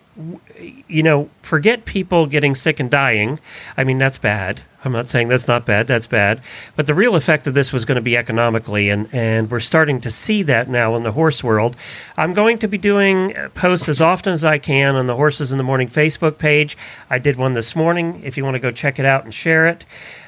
[0.88, 3.41] you know, forget people getting sick and dying.
[3.75, 4.61] I mean that's bad.
[4.86, 5.86] I'm not saying that's not bad.
[5.86, 6.41] That's bad.
[6.77, 9.99] But the real effect of this was going to be economically, and, and we're starting
[10.01, 11.75] to see that now in the horse world.
[12.15, 15.57] I'm going to be doing posts as often as I can on the Horses in
[15.57, 16.77] the Morning Facebook page.
[17.09, 18.21] I did one this morning.
[18.23, 19.83] If you want to go check it out and share it.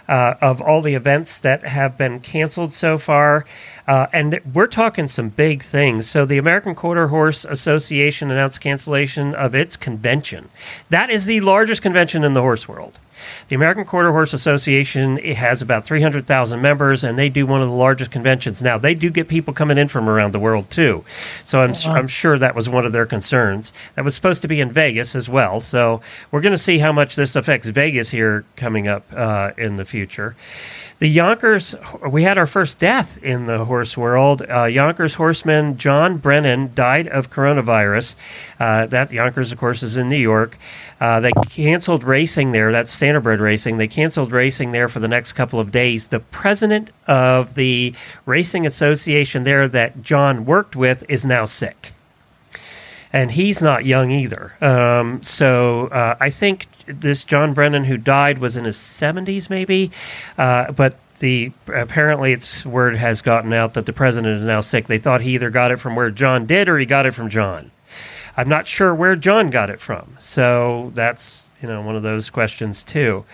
[0.07, 3.45] Uh, of all the events that have been canceled so far.
[3.89, 6.09] Uh, and we're talking some big things.
[6.09, 10.49] So, the American Quarter Horse Association announced cancellation of its convention.
[10.89, 12.97] That is the largest convention in the horse world.
[13.49, 17.67] The American Quarter Horse Association it has about 300,000 members, and they do one of
[17.67, 18.61] the largest conventions.
[18.61, 21.03] Now, they do get people coming in from around the world, too.
[21.45, 21.95] So I'm, wow.
[21.95, 23.73] I'm sure that was one of their concerns.
[23.95, 25.59] That was supposed to be in Vegas as well.
[25.59, 26.01] So
[26.31, 29.85] we're going to see how much this affects Vegas here coming up uh, in the
[29.85, 30.35] future
[30.99, 31.75] the Yonkers,
[32.09, 34.41] we had our first death in the horse world.
[34.49, 38.15] Uh, Yonkers horseman John Brennan died of coronavirus.
[38.59, 40.57] Uh, that Yonkers, of course, is in New York.
[40.99, 42.71] Uh, they canceled racing there.
[42.71, 43.77] That's standardbred racing.
[43.77, 46.07] They canceled racing there for the next couple of days.
[46.07, 47.93] The president of the
[48.25, 51.93] racing association there that John worked with is now sick
[53.13, 54.53] and he's not young either.
[54.61, 59.91] Um, so uh, I think this John Brennan who died was in his 70s, maybe,
[60.37, 60.97] uh, but.
[61.19, 64.85] The apparently it's word has gotten out that the president is now sick.
[64.85, 67.31] They thought he either got it from where John did or he got it from
[67.31, 67.71] John.
[68.37, 70.15] I'm not sure where John got it from.
[70.19, 73.25] So that's you know one of those questions too.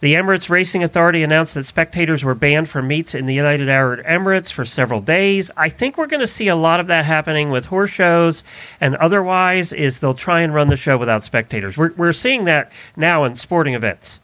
[0.00, 4.04] The Emirates Racing Authority announced that spectators were banned from meets in the United Arab
[4.06, 5.50] Emirates for several days.
[5.56, 8.44] I think we're going to see a lot of that happening with horse shows
[8.80, 11.76] and otherwise is they'll try and run the show without spectators.
[11.76, 14.20] We're, we're seeing that now in sporting events.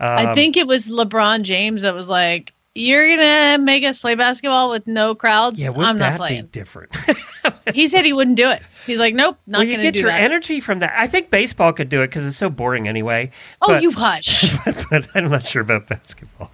[0.00, 4.14] Um, I think it was LeBron James that was like, "You're gonna make us play
[4.14, 5.60] basketball with no crowds?
[5.60, 6.94] Yeah, I'm not playing." different.
[7.74, 8.62] he said he wouldn't do it.
[8.86, 10.20] He's like, "Nope, not well, gonna do You get your that.
[10.20, 10.92] energy from that.
[10.96, 13.30] I think baseball could do it because it's so boring anyway.
[13.62, 14.44] Oh, but, you hush.
[14.64, 16.50] but, but I'm not sure about basketball.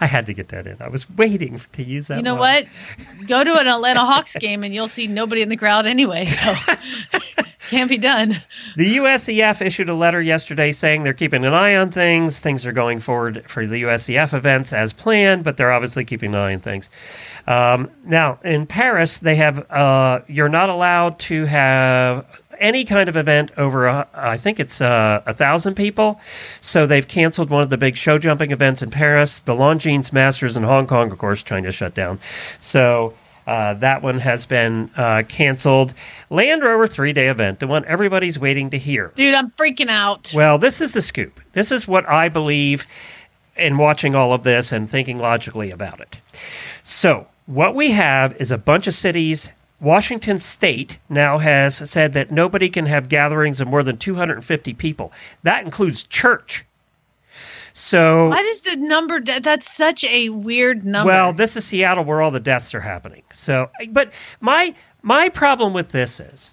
[0.00, 0.76] I had to get that in.
[0.80, 2.16] I was waiting to use that.
[2.16, 2.64] You know one.
[3.18, 3.28] what?
[3.28, 6.24] Go to an Atlanta Hawks game and you'll see nobody in the crowd anyway.
[6.24, 6.54] So
[7.68, 8.42] can't be done.
[8.76, 12.40] The USEF issued a letter yesterday saying they're keeping an eye on things.
[12.40, 16.40] Things are going forward for the USEF events as planned, but they're obviously keeping an
[16.40, 16.88] eye on things.
[17.46, 22.26] Um, now in Paris, they have uh, you're not allowed to have
[22.58, 26.20] any kind of event over, a, I think it's uh, a thousand people.
[26.60, 29.40] So they've canceled one of the big show jumping events in Paris.
[29.40, 32.20] The Longines Masters in Hong Kong, of course, China shut down.
[32.60, 33.14] So
[33.46, 35.94] uh, that one has been uh, canceled.
[36.30, 39.12] Land Rover three day event, the one everybody's waiting to hear.
[39.14, 40.32] Dude, I'm freaking out.
[40.34, 41.40] Well, this is the scoop.
[41.52, 42.86] This is what I believe
[43.56, 46.18] in watching all of this and thinking logically about it.
[46.82, 49.48] So, what we have is a bunch of cities
[49.80, 55.12] Washington State now has said that nobody can have gatherings of more than 250 people.
[55.42, 56.64] That includes church.
[57.76, 59.20] So, Why does the number?
[59.20, 61.10] That's such a weird number.
[61.12, 63.22] well, this is Seattle where all the deaths are happening.
[63.34, 66.52] So, but my my problem with this is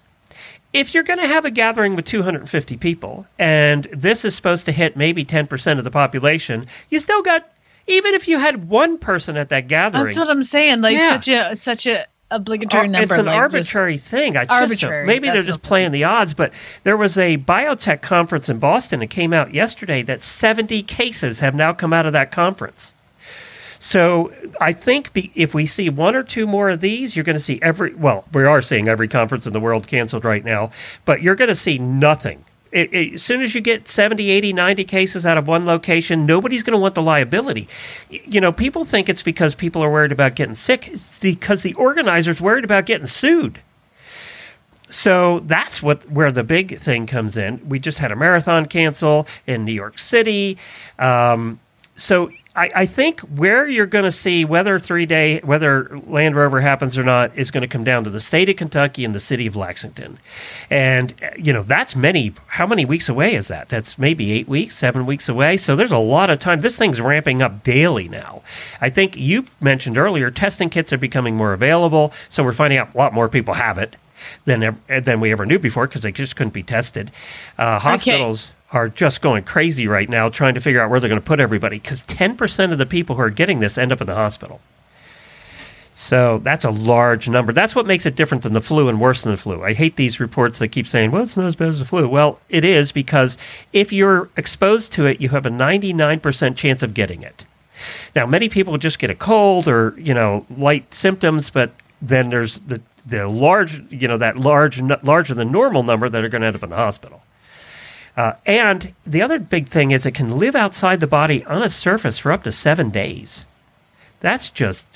[0.72, 4.72] if you're going to have a gathering with 250 people and this is supposed to
[4.72, 7.48] hit maybe 10% of the population, you still got
[7.86, 10.04] even if you had one person at that gathering.
[10.06, 10.80] that's what I'm saying.
[10.80, 11.20] Like Yeah.
[11.20, 13.04] such a such a obligatory number.
[13.04, 14.36] It's an like, just- arbitrary thing.
[14.36, 16.34] I just Arbitrary, maybe they're just playing the odds.
[16.34, 16.52] But
[16.82, 19.02] there was a biotech conference in Boston.
[19.02, 22.94] It came out yesterday that 70 cases have now come out of that conference.
[23.78, 27.34] So I think be, if we see one or two more of these, you're going
[27.34, 27.92] to see every.
[27.94, 30.70] Well, we are seeing every conference in the world canceled right now,
[31.04, 32.44] but you're going to see nothing.
[32.72, 36.26] It, it- as soon as you get 70, 80, 90 cases out of one location,
[36.26, 37.68] nobody's going to want the liability.
[38.10, 40.88] You know, people think it's because people are worried about getting sick.
[40.88, 43.60] It's because the organizer's worried about getting sued.
[44.88, 47.66] So that's what where the big thing comes in.
[47.66, 50.58] We just had a marathon cancel in New York City.
[50.98, 51.58] Um,
[51.96, 56.60] so I, I think where you're going to see whether three day whether Land Rover
[56.60, 59.20] happens or not is going to come down to the state of Kentucky and the
[59.20, 60.18] city of Lexington,
[60.68, 62.34] and uh, you know that's many.
[62.46, 63.70] How many weeks away is that?
[63.70, 65.56] That's maybe eight weeks, seven weeks away.
[65.56, 66.60] So there's a lot of time.
[66.60, 68.42] This thing's ramping up daily now.
[68.80, 72.94] I think you mentioned earlier testing kits are becoming more available, so we're finding out
[72.94, 73.96] a lot more people have it
[74.44, 77.10] than than we ever knew before because they just couldn't be tested.
[77.56, 81.20] Uh, hospitals are just going crazy right now trying to figure out where they're going
[81.20, 84.06] to put everybody because 10% of the people who are getting this end up in
[84.06, 84.60] the hospital.
[85.94, 87.52] So that's a large number.
[87.52, 89.62] That's what makes it different than the flu and worse than the flu.
[89.62, 92.08] I hate these reports that keep saying, well, it's not as bad as the flu.
[92.08, 93.36] Well, it is because
[93.74, 97.44] if you're exposed to it, you have a 99% chance of getting it.
[98.16, 102.58] Now, many people just get a cold or, you know, light symptoms, but then there's
[102.60, 106.46] the, the large, you know, that large, larger than normal number that are going to
[106.46, 107.22] end up in the hospital.
[108.16, 111.68] Uh, and the other big thing is it can live outside the body on a
[111.68, 113.44] surface for up to seven days.
[114.20, 114.86] That's just.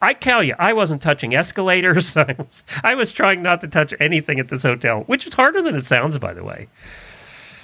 [0.00, 2.16] I tell you, I wasn't touching escalators.
[2.16, 5.60] I was, I was trying not to touch anything at this hotel, which is harder
[5.60, 6.68] than it sounds, by the way.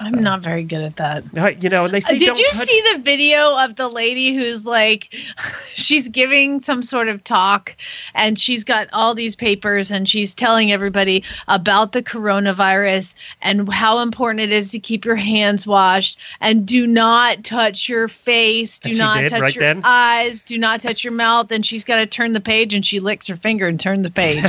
[0.00, 1.24] I'm not very good at that.
[1.36, 3.76] Uh, You know, and they say, Uh, Did don't you touch- see the video of
[3.76, 5.14] the lady who's like,
[5.74, 7.74] she's giving some sort of talk
[8.14, 13.98] and she's got all these papers and she's telling everybody about the coronavirus and how
[14.00, 18.94] important it is to keep your hands washed and do not touch your face, do
[18.94, 19.80] not did touch right your then?
[19.84, 21.50] eyes, do not touch your mouth.
[21.50, 24.10] And she's got to turn the page and she licks her finger and turn the
[24.10, 24.44] page.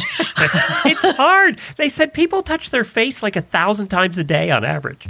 [0.85, 1.59] it's hard.
[1.77, 5.07] They said people touch their face like a thousand times a day on average.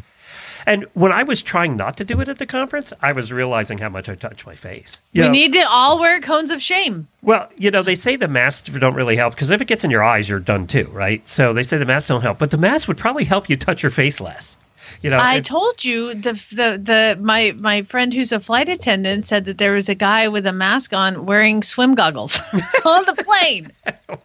[0.69, 3.79] And when I was trying not to do it at the conference, I was realizing
[3.79, 4.99] how much I touch my face.
[5.13, 7.07] You we know, need to all wear cones of shame.
[7.23, 9.89] well, you know, they say the masks don't really help because if it gets in
[9.89, 11.27] your eyes, you're done too, right?
[11.27, 13.81] So they say the masks don't help, but the mask would probably help you touch
[13.81, 14.55] your face less.
[15.01, 18.69] You know, I and- told you the the the my my friend who's a flight
[18.69, 22.39] attendant said that there was a guy with a mask on wearing swim goggles
[22.85, 23.71] on the plane.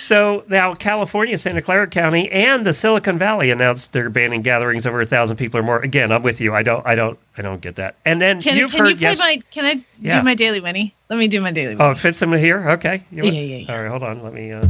[0.00, 5.00] So now California, Santa Clara County, and the Silicon Valley announced they're banning gatherings over
[5.02, 5.78] a thousand people or more.
[5.80, 6.54] Again, I'm with you.
[6.54, 7.96] I don't, I don't, I don't get that.
[8.04, 9.18] And then Can, you've can heard you play yes.
[9.18, 10.18] my can I Yeah.
[10.18, 10.94] do my daily Winnie?
[11.10, 12.70] Let me do my daily Oh, it fits in here.
[12.70, 13.04] Okay.
[13.12, 13.72] Yeah, yeah, yeah, yeah.
[13.72, 14.22] All right, hold on.
[14.22, 14.52] Let me.
[14.52, 14.68] Uh...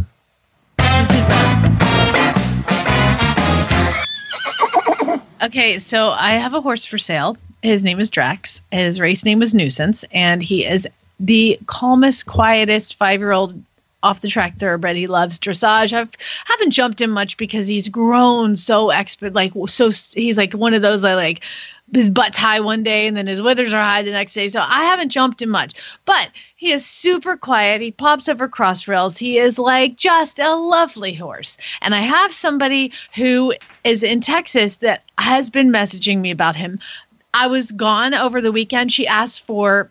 [5.43, 7.37] Okay, so I have a horse for sale.
[7.63, 8.63] His name is Drax.
[8.73, 10.89] His race name was Nuisance, and he is
[11.21, 13.63] the calmest, quietest five-year-old
[14.03, 14.97] off the track thoroughbred.
[14.97, 15.93] He loves dressage.
[15.93, 16.11] I've
[16.47, 19.35] haven't jumped him much because he's grown so expert.
[19.35, 21.43] Like so, he's like one of those I like.
[21.93, 24.49] His butt's high one day and then his withers are high the next day.
[24.49, 25.75] So I haven't jumped him much,
[26.05, 27.81] but he is super quiet.
[27.81, 29.19] He pops over cross rails.
[29.19, 31.59] He is like just a lovely horse.
[31.83, 36.79] And I have somebody who is in Texas that has been messaging me about him.
[37.35, 38.93] I was gone over the weekend.
[38.93, 39.91] She asked for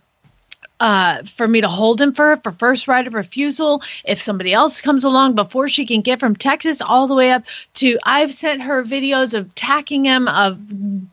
[0.79, 3.81] uh, for me to hold him for her for first right of refusal.
[4.05, 7.43] If somebody else comes along before she can get from Texas all the way up
[7.75, 10.57] to, I've sent her videos of tacking him, of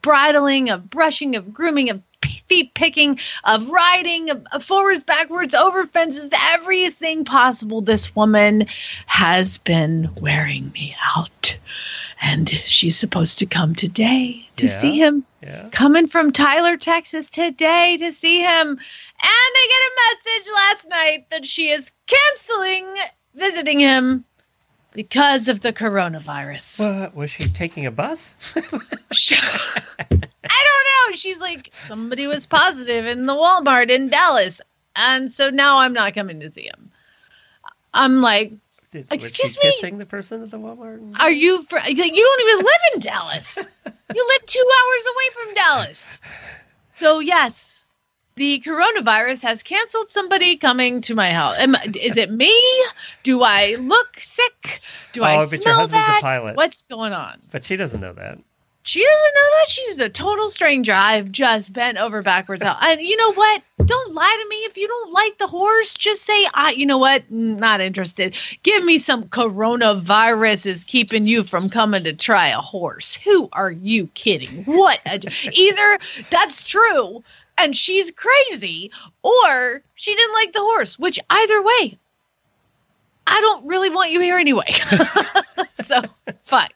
[0.03, 2.01] bridling, of brushing, of grooming, of
[2.49, 7.81] feet picking, of riding, of, of forwards, backwards, over fences, everything possible.
[7.81, 8.67] This woman
[9.07, 11.57] has been wearing me out.
[12.23, 14.73] And she's supposed to come today to Yeah.
[14.81, 15.69] see him Yeah.
[15.71, 18.79] coming from Tyler, Texas today to see him.
[19.23, 22.95] And I get a message last night that she is canceling
[23.35, 24.25] visiting him
[24.93, 27.01] because of the coronavirus.
[27.01, 28.35] What was she taking a bus?
[28.55, 28.63] I
[30.11, 31.17] don't know.
[31.17, 34.61] She's like, somebody was positive in the Walmart in Dallas.
[34.95, 36.91] And so now I'm not coming to see him.
[37.95, 38.53] I'm like,
[38.91, 39.63] Did, Excuse me?
[39.73, 41.19] kissing the person at the Walmart?
[41.21, 41.63] Are you?
[41.65, 43.59] fr- You don't even live in Dallas.
[44.15, 46.21] You live two hours away from Dallas.
[46.95, 47.76] So yes,
[48.37, 51.57] the coronavirus has canceled somebody coming to my house.
[51.59, 52.55] Am, is it me?
[53.23, 54.81] Do I look sick?
[55.15, 56.19] Do I Oh, but your smell that?
[56.19, 56.57] a pilot.
[56.57, 57.39] What's going on?
[57.51, 58.39] But she doesn't know that.
[58.83, 60.93] She doesn't know that she's a total stranger.
[60.93, 62.63] I've just bent over backwards.
[62.63, 62.77] out.
[62.83, 63.63] And you know what?
[63.85, 64.57] Don't lie to me.
[64.59, 67.23] If you don't like the horse, just say, "I." You know what?
[67.33, 68.37] Mm, Not interested.
[68.63, 73.15] Give me some coronavirus is keeping you from coming to try a horse.
[73.25, 74.65] Who are you kidding?
[74.67, 75.01] What?
[75.07, 75.21] a-
[75.53, 75.99] Either
[76.31, 77.25] that's true
[77.59, 78.91] and she's crazy,
[79.23, 80.99] or she didn't like the horse.
[80.99, 81.99] Which either way,
[83.27, 84.73] I don't really want you here anyway.
[85.75, 86.69] so it's fine.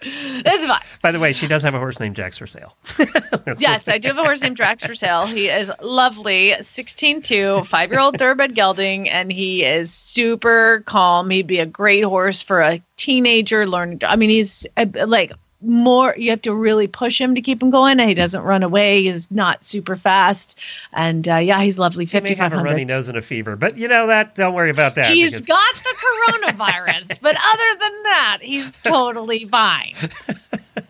[0.00, 0.82] It's fine.
[1.02, 2.76] By the way, she does have a horse named Jax for sale.
[3.58, 5.26] Yes, I do have a horse named Drax for sale.
[5.26, 11.30] He is lovely, 16'2, five year old thoroughbred gelding, and he is super calm.
[11.30, 14.00] He'd be a great horse for a teenager learning.
[14.02, 17.70] I mean, he's uh, like more, you have to really push him to keep him
[17.70, 17.98] going.
[17.98, 20.58] And he doesn't run away, he's not super fast.
[20.92, 22.86] And uh, yeah, he's lovely, He may have a runny 5,500.
[22.86, 24.34] nose and a fever, but you know that.
[24.34, 25.12] Don't worry about that.
[25.12, 29.94] He's because- got the coronavirus, but other than that, he's totally fine.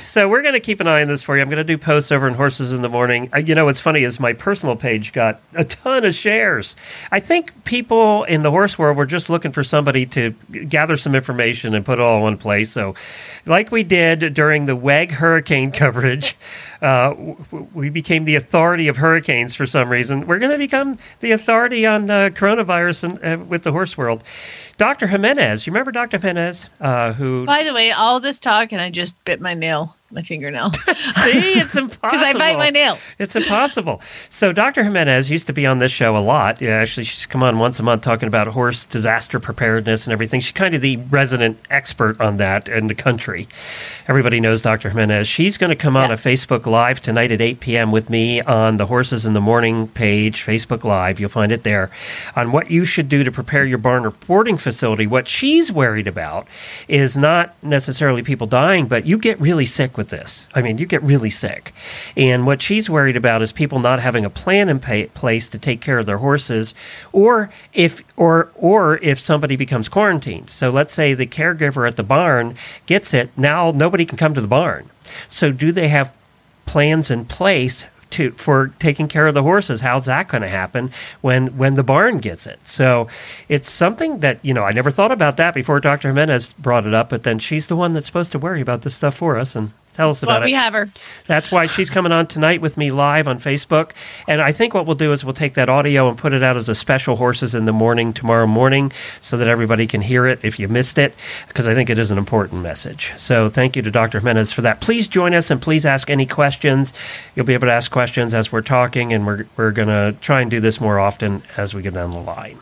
[0.00, 1.42] so we're going to keep an eye on this for you.
[1.42, 3.28] I'm going to do posts over in Horses in the Morning.
[3.32, 6.76] Uh, you know, what's funny is my personal page got a ton of shares.
[7.10, 10.30] I think people in the horse world were just looking for somebody to
[10.68, 12.70] gather some information and put it all in one place.
[12.70, 12.94] So,
[13.46, 16.36] like we did during the WEG hurricane coverage,
[16.80, 17.14] uh,
[17.72, 20.26] we became the authority of hurricanes for some reason.
[20.26, 24.22] We're going to become the authority on uh, coronavirus and, uh, with the horse world.
[24.76, 25.06] Dr.
[25.06, 26.18] Gimenez, you remember Dr.
[26.18, 29.96] Gimenez, uh, who By the way, all this talk, and I just bit my nail,
[30.10, 30.72] my fingernail.
[30.94, 32.10] See, it's impossible.
[32.10, 32.98] Because I bite my nail.
[33.18, 34.00] It's impossible.
[34.28, 34.84] So Dr.
[34.84, 36.60] Gimenez used to be on this show a lot.
[36.60, 40.40] Yeah, actually, she's come on once a month talking about horse disaster preparedness and everything.
[40.40, 43.48] She's kind of the resident expert on that in the country.
[44.06, 44.90] Everybody knows Dr.
[44.90, 45.26] Gimenez.
[45.26, 47.90] She's going to come on a Facebook Live tonight at 8 p.m.
[47.90, 51.18] with me on the Horses in the Morning page, Facebook Live.
[51.18, 51.90] You'll find it there
[52.36, 55.06] on what you should do to prepare your barn or boarding facility.
[55.06, 56.46] What she's worried about
[56.86, 60.46] is not necessarily people dying, but you get really sick with this.
[60.54, 61.72] I mean, you get really sick.
[62.16, 65.58] And what she's worried about is people not having a plan in pa- place to
[65.58, 66.74] take care of their horses,
[67.12, 70.50] or if or or if somebody becomes quarantined.
[70.50, 73.30] So let's say the caregiver at the barn gets it.
[73.36, 74.88] Now nobody can come to the barn.
[75.28, 76.12] So do they have
[76.66, 77.84] plans in place
[78.14, 80.90] to for taking care of the horses how's that going to happen
[81.20, 83.08] when when the barn gets it so
[83.48, 86.94] it's something that you know i never thought about that before dr gimenez brought it
[86.94, 89.56] up but then she's the one that's supposed to worry about this stuff for us
[89.56, 90.90] and tell us about Well, we it We have her.
[91.26, 93.92] that's why she's coming on tonight with me live on Facebook.
[94.28, 96.56] And I think what we'll do is we'll take that audio and put it out
[96.56, 100.40] as a special Horses in the Morning tomorrow morning so that everybody can hear it
[100.42, 101.14] if you missed it,
[101.48, 103.12] because I think it is an important message.
[103.16, 104.18] So thank you to Dr.
[104.20, 104.80] Gimenez for that.
[104.80, 106.92] Please join us and please ask any questions.
[107.34, 110.40] You'll be able to ask questions as we're talking, and we're, we're going to try
[110.40, 112.58] and do this more often as we go down the line.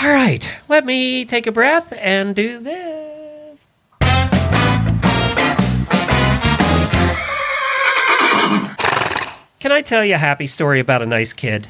[0.00, 3.07] All right, let me take a breath and do this.
[9.60, 11.66] Can I tell you a happy story about a nice kid?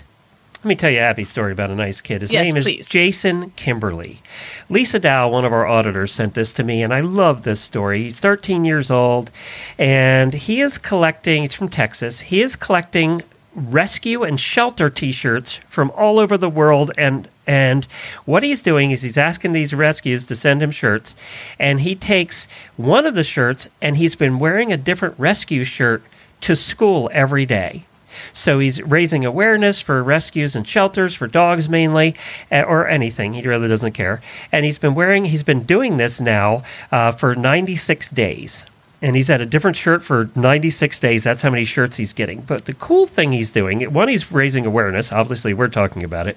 [0.58, 2.20] Let me tell you a happy story about a nice kid.
[2.20, 2.88] His Yes, name is please.
[2.88, 4.20] Jason Kimberly.
[4.68, 8.02] Lisa Dow, one of our auditors, sent this to me, and I love this story.
[8.02, 9.30] He's 13 years old,
[9.78, 13.22] and he is collecting, he's from Texas, he is collecting
[13.54, 17.86] rescue and shelter t-shirts from all over the world and and
[18.24, 21.16] what he's doing is he's asking these rescues to send him shirts
[21.58, 26.02] and he takes one of the shirts and he's been wearing a different rescue shirt
[26.40, 27.84] to school every day
[28.32, 32.14] so he's raising awareness for rescues and shelters for dogs mainly,
[32.50, 33.32] uh, or anything.
[33.32, 34.20] He really doesn't care.
[34.52, 38.64] And he's been wearing, he's been doing this now uh, for 96 days.
[39.00, 41.22] And he's had a different shirt for 96 days.
[41.22, 42.40] That's how many shirts he's getting.
[42.40, 45.12] But the cool thing he's doing, one, he's raising awareness.
[45.12, 46.36] Obviously, we're talking about it.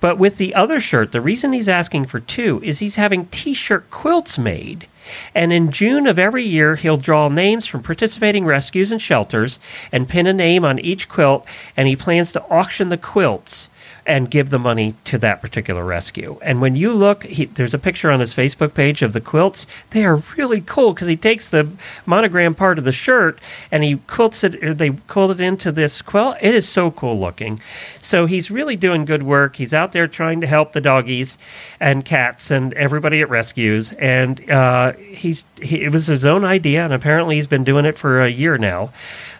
[0.00, 3.54] But with the other shirt, the reason he's asking for two is he's having t
[3.54, 4.86] shirt quilts made.
[5.34, 9.58] And in June of every year, he'll draw names from participating rescues and shelters
[9.92, 11.46] and pin a name on each quilt.
[11.76, 13.68] And he plans to auction the quilts
[14.06, 16.38] and give the money to that particular rescue.
[16.42, 19.66] And when you look, he, there's a picture on his Facebook page of the quilts.
[19.90, 21.68] They are really cool because he takes the
[22.06, 24.78] monogram part of the shirt and he quilts it.
[24.78, 26.36] They quilt it into this quilt.
[26.40, 27.60] It is so cool looking.
[28.00, 29.56] So he's really doing good work.
[29.56, 31.38] He's out there trying to help the doggies
[31.80, 33.92] and cats and everybody at rescues.
[33.92, 37.98] And uh, he's he, it was his own idea, and apparently he's been doing it
[37.98, 38.92] for a year now.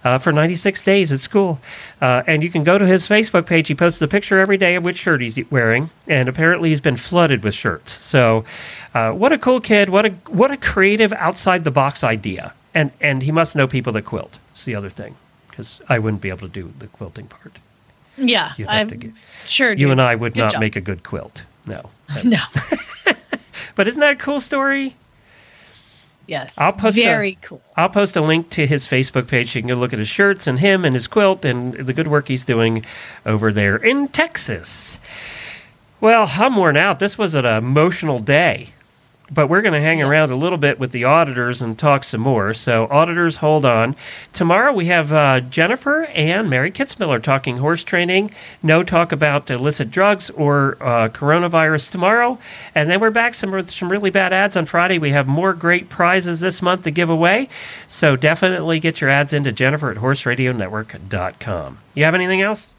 [0.07, 1.59] Uh, for 96 days at school.
[2.01, 3.67] Uh, and you can go to his Facebook page.
[3.69, 6.97] He posts a picture every day of which shirt he's wearing, and apparently he's been
[6.97, 7.93] flooded with shirts.
[7.93, 8.45] So,
[8.95, 9.91] uh, what a cool kid!
[9.91, 12.53] What a what a creative outside the box idea.
[12.75, 14.39] And and he must know people that quilt.
[14.53, 15.17] It's the other thing
[15.49, 17.59] because I wouldn't be able to do the quilting part.
[18.19, 19.15] Yeah, You'd have I'm
[19.47, 19.71] sure.
[19.71, 19.91] You dude.
[19.93, 20.61] and I would Good not job.
[20.61, 21.45] make a good quilt.
[21.67, 21.91] No.
[22.25, 22.41] No.
[23.75, 24.95] But isn't that a cool story?
[26.27, 26.53] Yes.
[26.59, 27.61] I'll post a- Very cool.
[27.77, 29.55] I'll post a link to his Facebook page.
[29.55, 32.09] You can go look at his shirts and him and his quilt and the good
[32.09, 32.85] work he's doing
[33.25, 34.99] over there in Texas.
[36.01, 36.99] Well, I'm worn out.
[36.99, 38.71] This was an emotional day.
[39.29, 42.21] But we're going to hang around a little bit with the auditors and talk some
[42.21, 42.55] more.
[42.55, 43.97] So, auditors, hold on.
[44.33, 48.31] Tomorrow we have uh, Jennifer and Mary Kitzmiller talking horse training.
[48.63, 52.39] No talk about illicit drugs or uh, coronavirus tomorrow.
[52.75, 54.99] And then we're back some with some really bad ads on Friday.
[54.99, 57.49] We have more great prizes this month to give away.
[57.89, 61.79] So, definitely get your ads into Jennifer at horseradionetwork.com.
[61.95, 62.71] You have anything else?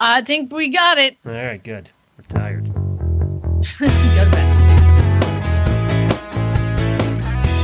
[0.00, 1.16] I think we got it.
[1.24, 1.90] All right, good.
[2.16, 2.72] We're tired.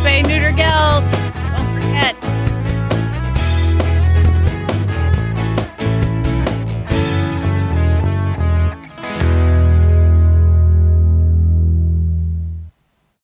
[0.04, 1.02] spay neuter geld.
[1.56, 2.43] Don't forget.